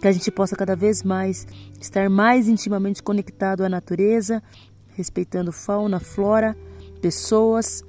Que 0.00 0.08
a 0.08 0.12
gente 0.12 0.30
possa 0.30 0.56
cada 0.56 0.74
vez 0.74 1.02
mais 1.02 1.46
estar 1.80 2.10
mais 2.10 2.48
intimamente 2.48 3.02
conectado 3.02 3.64
à 3.64 3.68
natureza, 3.68 4.42
respeitando 4.94 5.52
fauna, 5.52 6.00
flora, 6.00 6.56
pessoas 7.00 7.82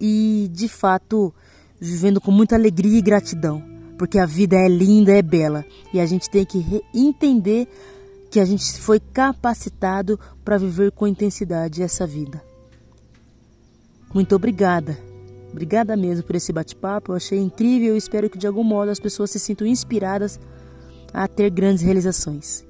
e, 0.00 0.50
de 0.52 0.68
fato, 0.68 1.32
vivendo 1.80 2.20
com 2.20 2.30
muita 2.30 2.56
alegria 2.56 2.98
e 2.98 3.02
gratidão, 3.02 3.62
porque 3.96 4.18
a 4.18 4.26
vida 4.26 4.56
é 4.56 4.68
linda, 4.68 5.12
é 5.12 5.22
bela 5.22 5.64
e 5.92 6.00
a 6.00 6.06
gente 6.06 6.28
tem 6.28 6.44
que 6.44 6.82
entender 6.92 7.68
que 8.30 8.40
a 8.40 8.44
gente 8.44 8.80
foi 8.80 8.98
capacitado 8.98 10.18
para 10.44 10.58
viver 10.58 10.90
com 10.90 11.06
intensidade 11.06 11.82
essa 11.82 12.04
vida. 12.04 12.53
Muito 14.14 14.36
obrigada. 14.36 14.96
Obrigada 15.50 15.96
mesmo 15.96 16.24
por 16.24 16.36
esse 16.36 16.52
bate-papo. 16.52 17.10
Eu 17.10 17.16
achei 17.16 17.38
incrível 17.38 17.96
e 17.96 17.98
espero 17.98 18.30
que 18.30 18.38
de 18.38 18.46
algum 18.46 18.62
modo 18.62 18.90
as 18.90 19.00
pessoas 19.00 19.32
se 19.32 19.40
sintam 19.40 19.66
inspiradas 19.66 20.38
a 21.12 21.26
ter 21.26 21.50
grandes 21.50 21.82
realizações. 21.82 22.64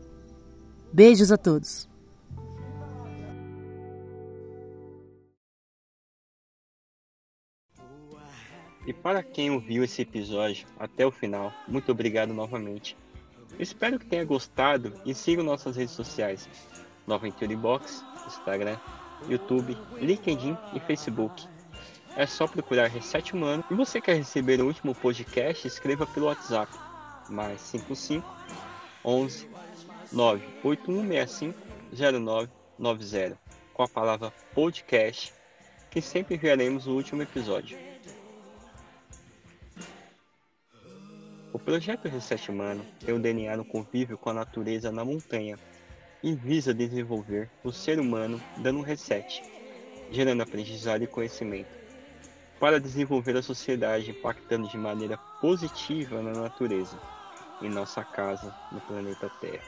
Beijos 0.90 1.30
a 1.30 1.36
todos. 1.36 1.88
E 8.86 8.92
para 8.92 9.22
quem 9.22 9.51
ouviu 9.51 9.82
esse 9.84 10.03
episódio 10.03 10.66
até 10.78 11.07
o 11.07 11.11
final, 11.11 11.53
muito 11.66 11.90
obrigado 11.90 12.32
novamente. 12.34 12.97
espero 13.59 13.99
que 13.99 14.07
tenha 14.07 14.24
gostado 14.24 14.92
e 15.07 15.14
siga 15.14 15.42
nossas 15.42 15.76
redes 15.76 15.95
sociais: 15.95 16.49
Nova 17.07 17.26
Box, 17.59 18.05
Instagram, 18.26 18.78
YouTube, 19.28 19.76
LinkedIn 19.96 20.56
e 20.74 20.80
Facebook. 20.80 21.46
É 22.16 22.26
só 22.26 22.46
procurar 22.46 22.88
Reset 22.88 23.32
Humano. 23.34 23.64
E 23.70 23.74
você 23.74 24.00
quer 24.00 24.14
receber 24.14 24.60
o 24.60 24.66
último 24.66 24.94
podcast? 24.94 25.66
Escreva 25.66 26.06
pelo 26.06 26.26
WhatsApp. 26.26 26.72
Mais 27.28 27.60
55 27.60 28.24
11 29.04 29.48
98165 30.12 31.58
0990 32.78 33.38
com 33.72 33.82
a 33.82 33.88
palavra 33.88 34.32
podcast 34.54 35.32
que 35.90 36.00
sempre 36.00 36.36
enviaremos 36.36 36.86
no 36.86 36.94
último 36.94 37.22
episódio. 37.22 37.78
O 41.52 41.58
projeto 41.58 42.08
Reset 42.08 42.50
Humano 42.50 42.84
tem 42.98 43.14
o 43.14 43.18
DNA 43.18 43.56
no 43.56 43.64
convívio 43.64 44.18
com 44.18 44.30
a 44.30 44.34
natureza 44.34 44.90
na 44.90 45.04
montanha 45.04 45.56
e 46.25 46.35
visa 46.35 46.72
desenvolver 46.72 47.51
o 47.62 47.70
ser 47.70 48.01
humano 48.01 48.41
dando 48.57 48.79
um 48.79 48.83
reset, 48.83 49.43
gerando 50.11 50.43
aprendizado 50.43 51.05
e 51.05 51.07
conhecimento, 51.07 51.68
para 52.59 52.81
desenvolver 52.81 53.37
a 53.37 53.43
sociedade 53.43 54.11
impactando 54.11 54.66
de 54.66 54.79
maneira 54.79 55.18
positiva 55.39 56.22
na 56.22 56.33
natureza, 56.33 56.99
em 57.61 57.68
nossa 57.68 58.03
casa, 58.03 58.57
no 58.72 58.81
planeta 58.81 59.31
Terra. 59.39 59.62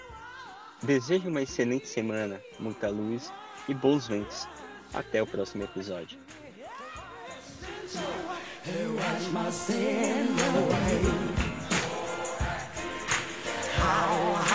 Desejo 0.82 1.28
uma 1.28 1.42
excelente 1.42 1.86
semana, 1.86 2.40
muita 2.58 2.88
luz 2.88 3.30
e 3.68 3.74
bons 3.74 4.08
ventos. 4.08 4.48
Até 4.94 5.22
o 5.22 5.26
próximo 5.26 5.64
episódio. 5.64 6.18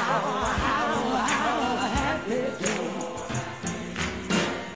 How 0.04 0.41